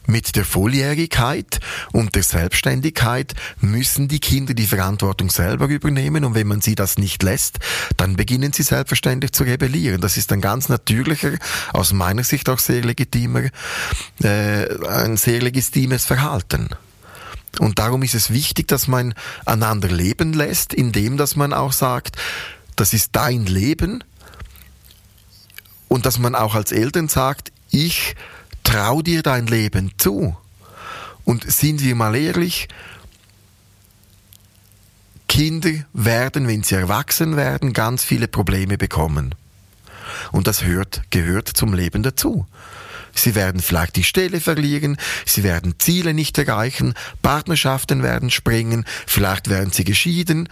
Mit 0.10 0.36
der 0.36 0.44
Volljährigkeit 0.44 1.60
und 1.92 2.16
der 2.16 2.24
Selbstständigkeit 2.24 3.36
müssen 3.60 4.08
die 4.08 4.20
Kinder 4.20 4.56
die 4.56 4.66
Verantwortung 4.66 5.30
selber 5.30 5.68
übernehmen 5.68 6.26
und 6.26 6.34
wenn 6.34 6.48
man 6.48 6.62
sie 6.62 6.74
das 6.74 6.98
nicht 6.98 7.22
lässt, 7.22 7.60
dann 7.96 8.16
beginnen 8.16 8.52
sie 8.52 8.64
selbstverständlich 8.64 9.34
zu 9.34 9.44
rebellieren. 9.44 10.02
Das 10.02 10.18
ist 10.18 10.32
ein 10.32 10.42
ganz 10.42 10.68
natürlicher, 10.68 11.34
aus 11.74 11.94
meiner 11.94 12.24
Sicht 12.24 12.50
auch 12.50 12.58
sehr 12.58 12.82
legitimer, 12.82 13.44
äh, 14.24 14.84
ein 14.88 15.16
sehr 15.16 15.44
legitimes 15.44 16.06
Verhalten. 16.06 16.70
Und 17.60 17.78
darum 17.78 18.02
ist 18.02 18.16
es 18.16 18.32
wichtig, 18.32 18.68
dass 18.68 18.88
man 18.88 19.14
einander 19.46 19.90
leben 19.90 20.34
lässt, 20.34 20.74
indem 20.74 21.18
dass 21.18 21.36
man 21.36 21.54
auch 21.54 21.72
sagt, 21.72 22.16
das 22.76 22.94
ist 22.94 23.10
dein 23.12 23.46
Leben 23.46 24.04
und 25.88 26.08
dass 26.08 26.18
man 26.18 26.34
auch 26.34 26.56
als 26.56 26.72
Eltern 26.72 27.10
sagt, 27.10 27.52
ich 27.70 28.16
trau 28.70 29.02
dir 29.02 29.24
dein 29.24 29.48
Leben 29.48 29.94
zu. 29.98 30.38
Und 31.26 31.50
sind 31.50 31.84
wir 31.84 31.96
mal 31.96 32.16
ehrlich, 32.16 32.68
Kinder 35.28 35.86
werden, 35.94 36.48
wenn 36.48 36.64
sie 36.64 36.76
erwachsen 36.76 37.36
werden, 37.36 37.74
ganz 37.74 38.04
viele 38.04 38.28
Probleme 38.28 38.78
bekommen. 38.78 39.36
Und 40.32 40.48
das 40.48 40.64
hört, 40.64 41.04
gehört 41.10 41.48
zum 41.48 41.74
Leben 41.74 42.04
dazu. 42.04 42.46
Sie 43.20 43.36
werden 43.36 43.62
vielleicht 43.62 43.96
die 43.96 44.04
Stelle 44.04 44.40
verlieren, 44.40 44.98
sie 45.26 45.44
werden 45.44 45.76
Ziele 45.78 46.14
nicht 46.14 46.38
erreichen, 46.38 46.94
Partnerschaften 47.22 48.04
werden 48.04 48.30
springen, 48.30 48.86
vielleicht 49.06 49.50
werden 49.50 49.72
sie 49.72 49.84
geschieden. 49.84 50.50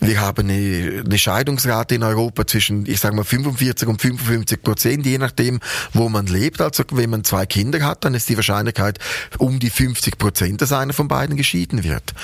Wir 0.00 0.20
haben 0.20 0.48
eine, 0.48 1.02
eine 1.04 1.18
Scheidungsrate 1.18 1.94
in 1.94 2.02
Europa 2.02 2.46
zwischen, 2.46 2.86
ich 2.86 3.00
sage 3.00 3.14
mal, 3.14 3.24
45 3.24 3.86
und 3.86 4.00
55 4.00 4.62
Prozent, 4.62 5.04
je 5.04 5.18
nachdem, 5.18 5.60
wo 5.92 6.08
man 6.08 6.26
lebt. 6.26 6.60
Also 6.62 6.84
wenn 6.92 7.10
man 7.10 7.22
zwei 7.22 7.44
Kinder 7.44 7.82
hat, 7.82 8.04
dann 8.04 8.14
ist 8.14 8.28
die 8.28 8.36
Wahrscheinlichkeit 8.36 8.98
um 9.36 9.58
die 9.58 9.68
50 9.68 10.16
Prozent, 10.16 10.62
dass 10.62 10.72
einer 10.72 10.94
von 10.94 11.08
beiden 11.08 11.36
geschieden 11.36 11.84
wird. 11.84 12.14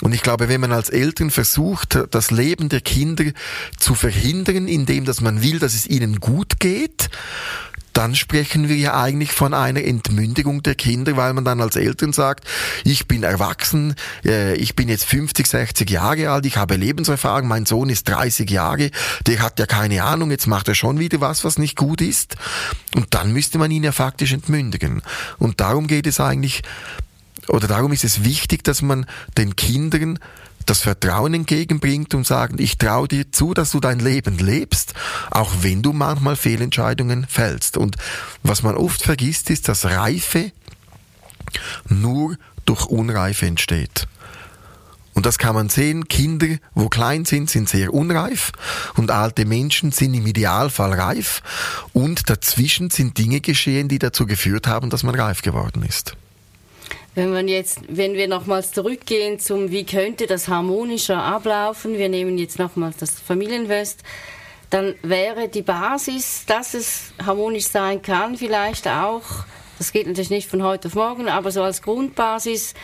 Und 0.00 0.14
ich 0.14 0.22
glaube, 0.22 0.48
wenn 0.48 0.60
man 0.60 0.72
als 0.72 0.88
Eltern 0.88 1.30
versucht, 1.30 1.98
das 2.10 2.30
Leben 2.30 2.68
der 2.68 2.80
Kinder 2.80 3.24
zu 3.78 3.94
verhindern, 3.94 4.66
indem 4.66 5.04
dass 5.04 5.20
man 5.20 5.42
will, 5.42 5.58
dass 5.58 5.74
es 5.74 5.86
ihnen 5.86 6.18
gut 6.18 6.58
geht, 6.58 7.10
dann 7.92 8.14
sprechen 8.14 8.68
wir 8.68 8.76
ja 8.76 9.00
eigentlich 9.00 9.32
von 9.32 9.54
einer 9.54 9.84
Entmündigung 9.84 10.62
der 10.62 10.74
Kinder, 10.74 11.16
weil 11.16 11.32
man 11.34 11.44
dann 11.44 11.60
als 11.60 11.76
Eltern 11.76 12.12
sagt, 12.12 12.44
ich 12.84 13.06
bin 13.06 13.22
erwachsen, 13.22 13.94
äh, 14.24 14.54
ich 14.54 14.74
bin 14.74 14.88
jetzt 14.88 15.04
50, 15.04 15.46
60 15.46 15.90
Jahre 15.90 16.30
alt, 16.30 16.46
ich 16.46 16.56
habe 16.56 16.76
Lebenserfahrung, 16.76 17.48
mein 17.48 17.66
Sohn 17.66 17.88
ist 17.90 18.08
30 18.08 18.50
Jahre, 18.50 18.90
der 19.26 19.40
hat 19.40 19.58
ja 19.58 19.66
keine 19.66 20.04
Ahnung, 20.04 20.30
jetzt 20.30 20.46
macht 20.46 20.68
er 20.68 20.74
schon 20.74 20.98
wieder 20.98 21.20
was, 21.20 21.44
was 21.44 21.58
nicht 21.58 21.76
gut 21.76 22.00
ist. 22.00 22.36
Und 22.94 23.14
dann 23.14 23.32
müsste 23.32 23.58
man 23.58 23.70
ihn 23.70 23.84
ja 23.84 23.92
faktisch 23.92 24.32
entmündigen. 24.32 25.02
Und 25.38 25.60
darum 25.60 25.86
geht 25.86 26.06
es 26.06 26.20
eigentlich, 26.20 26.62
oder 27.48 27.66
darum 27.66 27.92
ist 27.92 28.04
es 28.04 28.24
wichtig, 28.24 28.64
dass 28.64 28.82
man 28.82 29.06
den 29.36 29.56
Kindern 29.56 30.18
das 30.66 30.80
Vertrauen 30.80 31.34
entgegenbringt 31.34 32.14
und 32.14 32.26
sagen, 32.26 32.56
ich 32.58 32.78
traue 32.78 33.08
dir 33.08 33.30
zu, 33.32 33.54
dass 33.54 33.70
du 33.70 33.80
dein 33.80 33.98
Leben 33.98 34.38
lebst, 34.38 34.94
auch 35.30 35.50
wenn 35.60 35.82
du 35.82 35.92
manchmal 35.92 36.36
Fehlentscheidungen 36.36 37.26
fällst. 37.28 37.76
Und 37.76 37.96
was 38.42 38.62
man 38.62 38.76
oft 38.76 39.02
vergisst, 39.02 39.50
ist, 39.50 39.68
dass 39.68 39.84
Reife 39.84 40.52
nur 41.88 42.36
durch 42.64 42.86
Unreife 42.86 43.46
entsteht. 43.46 44.06
Und 45.14 45.26
das 45.26 45.36
kann 45.36 45.54
man 45.54 45.68
sehen, 45.68 46.08
Kinder, 46.08 46.56
wo 46.74 46.88
klein 46.88 47.24
sind, 47.24 47.50
sind 47.50 47.68
sehr 47.68 47.92
unreif 47.92 48.52
und 48.96 49.10
alte 49.10 49.44
Menschen 49.44 49.92
sind 49.92 50.14
im 50.14 50.26
Idealfall 50.26 50.94
reif 50.94 51.42
und 51.92 52.30
dazwischen 52.30 52.88
sind 52.88 53.18
Dinge 53.18 53.40
geschehen, 53.40 53.88
die 53.88 53.98
dazu 53.98 54.26
geführt 54.26 54.66
haben, 54.66 54.88
dass 54.88 55.02
man 55.02 55.14
reif 55.14 55.42
geworden 55.42 55.82
ist. 55.82 56.16
Wenn 57.14 57.32
man 57.32 57.46
jetzt, 57.46 57.80
wenn 57.88 58.14
wir 58.14 58.26
nochmals 58.26 58.72
zurückgehen 58.72 59.38
zum, 59.38 59.70
wie 59.70 59.84
könnte 59.84 60.26
das 60.26 60.48
harmonischer 60.48 61.22
ablaufen, 61.22 61.98
wir 61.98 62.08
nehmen 62.08 62.38
jetzt 62.38 62.58
nochmals 62.58 62.96
das 62.96 63.10
Familienfest, 63.20 64.02
dann 64.70 64.94
wäre 65.02 65.48
die 65.48 65.60
Basis, 65.60 66.44
dass 66.46 66.72
es 66.72 67.12
harmonisch 67.22 67.66
sein 67.66 68.00
kann, 68.00 68.38
vielleicht 68.38 68.88
auch, 68.88 69.44
Das 69.82 69.90
geht 69.90 70.06
natürlich 70.06 70.30
nicht 70.30 70.48
von 70.48 70.62
heute 70.62 70.86
auf 70.86 70.94
morgen, 70.94 71.28
aber 71.28 71.50
so 71.50 71.60
als 71.60 71.82
Grundbasis 71.82 72.74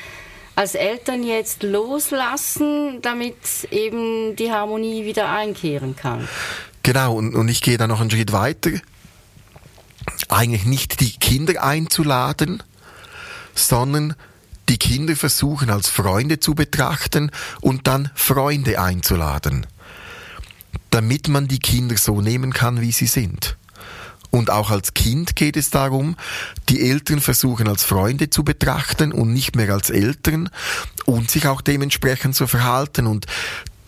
als 0.57 0.75
Eltern 0.75 1.23
jetzt 1.23 1.63
loslassen, 1.63 3.01
damit 3.03 3.37
eben 3.71 4.35
die 4.35 4.51
Harmonie 4.51 5.05
wieder 5.05 5.31
einkehren 5.31 5.95
kann. 5.95 6.27
Genau, 6.83 7.15
und, 7.15 7.37
und 7.37 7.49
ich 7.49 7.63
gehe 7.63 7.79
da 7.79 7.87
noch 7.87 8.01
einen 8.01 8.11
Schritt 8.11 8.33
weiter. 8.33 8.73
Eigentlich 10.29 10.65
nicht 10.65 10.99
die 10.99 11.13
Kinder 11.13 11.63
einzuladen, 11.63 12.65
sondern 13.59 14.15
die 14.69 14.79
Kinder 14.79 15.17
versuchen 15.17 15.71
als 15.71 15.89
Freunde 15.89 16.41
zu 16.41 16.55
betrachten 16.55 17.31
und 17.61 17.87
dann 17.87 18.11
Freunde 18.15 18.81
einzuladen, 18.81 19.67
damit 20.91 21.29
man 21.29 21.49
die 21.49 21.59
Kinder 21.59 21.97
so 21.97 22.21
nehmen 22.21 22.53
kann, 22.53 22.81
wie 22.81 22.93
sie 22.93 23.07
sind. 23.07 23.57
Und 24.31 24.51
auch 24.51 24.71
als 24.71 24.93
Kind 24.93 25.37
geht 25.37 25.57
es 25.57 25.71
darum, 25.71 26.17
die 26.69 26.83
Eltern 26.83 27.21
versuchen 27.21 27.67
als 27.67 27.85
Freunde 27.85 28.29
zu 28.29 28.45
betrachten 28.45 29.13
und 29.13 29.33
nicht 29.33 29.57
mehr 29.57 29.73
als 29.73 29.89
Eltern 29.89 30.51
und 31.07 31.31
sich 31.31 31.47
auch 31.47 31.63
dementsprechend 31.63 32.35
zu 32.35 32.47
verhalten. 32.47 33.07
Und 33.07 33.27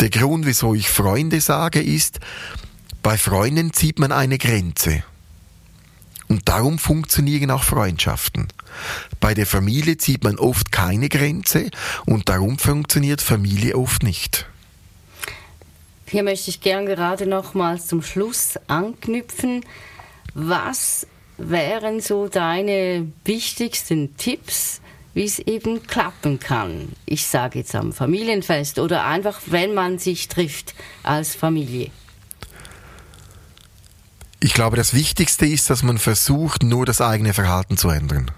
der 0.00 0.09
Grund, 0.09 0.46
wieso 0.46 0.74
ich 0.74 0.88
Freunde 0.88 1.42
sage, 1.42 1.83
ist, 1.83 2.20
bei 3.02 3.18
Freunden 3.18 3.74
zieht 3.74 3.98
man 3.98 4.12
eine 4.12 4.38
Grenze. 4.38 5.02
Und 6.31 6.49
darum 6.49 6.79
funktionieren 6.79 7.51
auch 7.51 7.64
Freundschaften. 7.64 8.47
Bei 9.19 9.35
der 9.35 9.47
Familie 9.47 9.97
zieht 9.99 10.23
man 10.23 10.38
oft 10.38 10.71
keine 10.71 11.09
Grenze 11.09 11.71
und 12.07 12.29
darum 12.29 12.57
funktioniert 12.57 13.21
Familie 13.21 13.77
oft 13.77 14.05
nicht. 14.05 14.47
Hier 16.07 16.23
möchte 16.23 16.51
ich 16.51 16.61
gern 16.61 16.87
gerade 16.87 17.27
nochmals 17.27 17.88
zum 17.88 18.01
Schluss 18.01 18.55
anknüpfen. 18.69 19.64
Was 20.33 21.09
wären 21.37 22.01
so 22.01 22.29
deine 22.29 23.09
wichtigsten 23.25 24.16
Tipps, 24.16 24.81
wie 25.14 25.25
es 25.25 25.40
eben 25.40 25.85
klappen 25.88 26.38
kann? 26.38 26.93
Ich 27.07 27.27
sage 27.27 27.59
jetzt 27.59 27.75
am 27.75 27.93
Familienfest 27.93 28.79
oder 28.79 29.05
einfach, 29.05 29.40
wenn 29.47 29.75
man 29.75 29.99
sich 29.99 30.29
trifft 30.29 30.77
als 31.03 31.35
Familie. 31.35 31.90
Ich 34.42 34.55
glaube, 34.55 34.76
das 34.76 34.94
Wichtigste 34.94 35.46
ist, 35.46 35.68
dass 35.68 35.83
man 35.83 35.98
versucht, 35.98 36.62
nur 36.62 36.87
das 36.87 37.00
eigene 37.00 37.35
Verhalten 37.35 37.76
zu 37.76 37.90
ändern. 37.90 38.31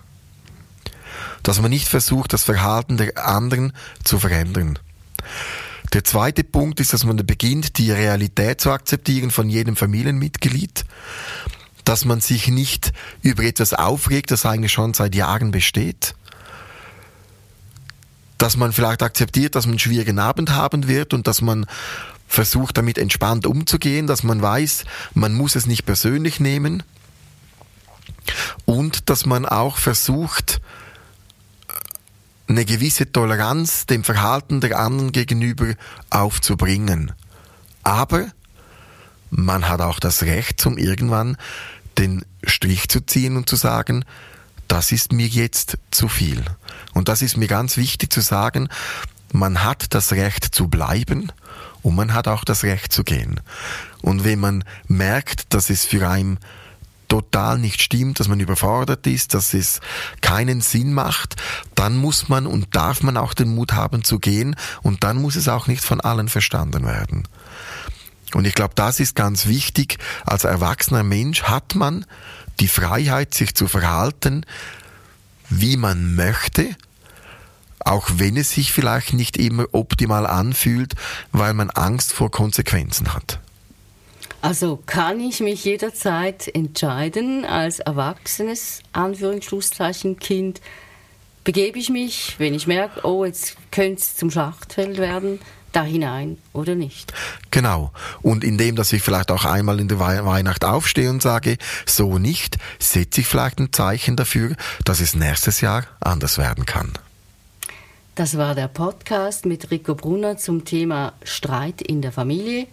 Dass 1.43 1.61
man 1.61 1.71
nicht 1.71 1.89
versucht, 1.89 2.33
das 2.33 2.45
Verhalten 2.45 2.97
der 2.97 3.27
anderen 3.27 3.73
zu 4.05 4.19
verändern. 4.19 4.79
Der 5.93 6.05
zweite 6.05 6.43
Punkt 6.43 6.81
ist, 6.81 6.93
dass 6.93 7.05
man 7.05 7.17
beginnt, 7.17 7.79
die 7.79 7.93
Realität 7.93 8.61
zu 8.61 8.71
akzeptieren 8.71 9.31
von 9.31 9.49
jedem 9.49 9.77
Familienmitglied 9.77 10.85
dass 11.85 12.05
man 12.05 12.21
sich 12.21 12.49
nicht 12.49 12.93
über 13.23 13.43
etwas 13.43 13.75
aufregt, 13.75 14.31
das 14.31 14.47
eigentlich 14.47 14.73
schon 14.73 14.95
seit 14.95 15.15
Jahren 15.15 15.51
besteht. 15.51 16.15
Dass 18.39 18.57
man 18.57 18.73
vielleicht 18.73 19.03
akzeptiert, 19.03 19.55
dass 19.55 19.67
man 19.67 19.73
einen 19.73 19.79
schwierigen 19.79 20.19
Abend 20.19 20.51
haben 20.51 20.89
wird 20.89 21.15
und 21.15 21.27
dass 21.27 21.41
man 21.41 21.67
versucht, 22.33 22.79
damit 22.79 22.97
entspannt 22.97 23.47
umzugehen, 23.47 24.07
dass 24.07 24.23
man 24.23 24.41
weiß, 24.41 24.85
man 25.13 25.35
muss 25.35 25.55
es 25.55 25.67
nicht 25.67 25.85
persönlich 25.85 26.41
nehmen. 26.41 26.83
Und 28.65 29.11
dass 29.11 29.27
man 29.27 29.45
auch 29.45 29.77
versucht, 29.77 30.61
eine 32.49 32.65
gewisse 32.65 33.11
Toleranz 33.13 33.87
dem 33.87 34.03
Verhalten 34.03 34.61
der 34.61 34.79
anderen 34.79 35.13
gegenüber 35.13 35.75
aufzubringen. 36.11 37.13
Aber 37.83 38.27
man 39.31 39.69
hat 39.69 39.81
auch 39.81 40.01
das 40.01 40.23
Recht, 40.23 40.61
zum 40.61 40.79
irgendwann 40.79 41.37
den 41.99 42.25
Strich 42.45 42.89
zu 42.89 43.01
ziehen 43.05 43.37
und 43.37 43.49
zu 43.49 43.57
sagen, 43.57 44.05
das 44.69 44.91
ist 44.91 45.13
mir 45.13 45.27
jetzt 45.27 45.77
zu 45.91 46.09
viel. 46.09 46.43
Und 46.95 47.09
das 47.09 47.21
ist 47.21 47.37
mir 47.37 47.49
ganz 47.49 47.77
wichtig 47.77 48.11
zu 48.11 48.23
sagen, 48.23 48.69
man 49.33 49.63
hat 49.65 49.95
das 49.95 50.13
Recht 50.13 50.55
zu 50.55 50.69
bleiben 50.69 51.31
und 51.83 51.95
man 51.95 52.15
hat 52.15 52.29
auch 52.29 52.45
das 52.45 52.65
Recht 52.65 52.93
zu 52.93 53.05
gehen. 53.05 53.41
Und 54.01 54.25
wenn 54.25 54.41
man 54.41 54.65
merkt, 54.87 55.53
dass 55.55 55.71
es 55.71 55.85
für 55.85 56.09
einen 56.09 56.39
total 57.09 57.59
nicht 57.59 57.83
stimmt, 57.83 58.21
dass 58.21 58.29
man 58.29 58.41
überfordert 58.41 59.07
ist, 59.07 59.35
dass 59.35 59.53
es 59.53 59.81
keinen 60.23 60.63
Sinn 60.63 60.95
macht, 60.95 61.37
dann 61.75 61.99
muss 61.99 62.31
man 62.31 62.47
und 62.47 62.75
darf 62.75 63.03
man 63.03 63.19
auch 63.19 63.35
den 63.35 63.55
Mut 63.55 63.75
haben 63.75 64.03
zu 64.03 64.19
gehen 64.19 64.57
und 64.81 65.05
dann 65.05 65.21
muss 65.21 65.37
es 65.37 65.49
auch 65.49 65.67
nicht 65.67 65.85
von 65.85 66.01
allen 66.01 66.29
verstanden 66.29 66.87
werden. 66.87 67.29
Und 68.33 68.47
ich 68.47 68.55
glaube, 68.55 68.73
das 68.77 68.99
ist 68.99 69.15
ganz 69.15 69.47
wichtig. 69.47 69.99
Als 70.25 70.45
erwachsener 70.45 71.03
Mensch 71.03 71.43
hat 71.43 71.75
man 71.75 72.07
die 72.61 72.69
Freiheit, 72.69 73.35
sich 73.35 73.55
zu 73.55 73.69
verhalten, 73.69 74.47
wie 75.51 75.77
man 75.77 76.15
möchte, 76.15 76.75
auch 77.87 78.09
wenn 78.17 78.37
es 78.37 78.51
sich 78.51 78.73
vielleicht 78.73 79.13
nicht 79.13 79.37
immer 79.37 79.67
optimal 79.73 80.27
anfühlt, 80.27 80.95
weil 81.33 81.55
man 81.55 81.71
Angst 81.71 82.13
vor 82.13 82.31
Konsequenzen 82.31 83.15
hat. 83.15 83.39
Also 84.41 84.83
kann 84.87 85.21
ich 85.21 85.41
mich 85.41 85.65
jederzeit 85.65 86.53
entscheiden, 86.53 87.45
als 87.45 87.79
erwachsenes 87.79 88.81
Anführungsschlusszeichen 88.93 90.19
Kind, 90.19 90.61
begebe 91.45 91.79
ich 91.79 91.91
mich, 91.91 92.35
wenn 92.39 92.55
ich 92.55 92.67
merke, 92.67 93.07
oh, 93.07 93.25
jetzt 93.25 93.57
könnte 93.71 94.01
es 94.01 94.17
zum 94.17 94.31
Schlachtfeld 94.31 94.99
werden, 94.99 95.41
da 95.73 95.85
hinein 95.85 96.39
oder 96.53 96.75
nicht. 96.75 97.13
Genau. 97.51 97.93
Und 98.21 98.45
indem, 98.45 98.77
dass 98.77 98.93
ich 98.93 99.03
vielleicht 99.03 99.31
auch 99.31 99.45
einmal 99.45 99.81
in 99.81 99.89
der 99.89 99.99
Weihnacht 99.99 100.65
aufstehe 100.65 101.11
und 101.11 101.23
sage, 101.23 101.57
so 101.87 102.19
nicht, 102.19 102.59
setze 102.79 103.23
ich 103.23 103.27
vielleicht 103.27 103.59
ein 103.59 103.73
Zeichen 103.73 104.17
dafür, 104.17 104.55
dass 104.85 105.01
es 105.01 105.15
nächstes 105.15 105.61
Jahr 105.61 105.85
anders 106.01 106.37
werden 106.37 106.67
kann. 106.67 106.93
Das 108.15 108.37
war 108.37 108.55
der 108.55 108.69
Podcast 108.69 109.47
mit 109.47 109.71
Rico 109.71 109.95
Brunner 109.95 110.37
zum 110.37 110.67
Thema 110.67 111.15
Streit 111.23 111.81
in 111.81 112.03
der 112.03 112.13
Familie. 112.13 112.67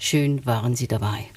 Schön 0.00 0.44
waren 0.46 0.74
Sie 0.74 0.88
dabei. 0.88 1.28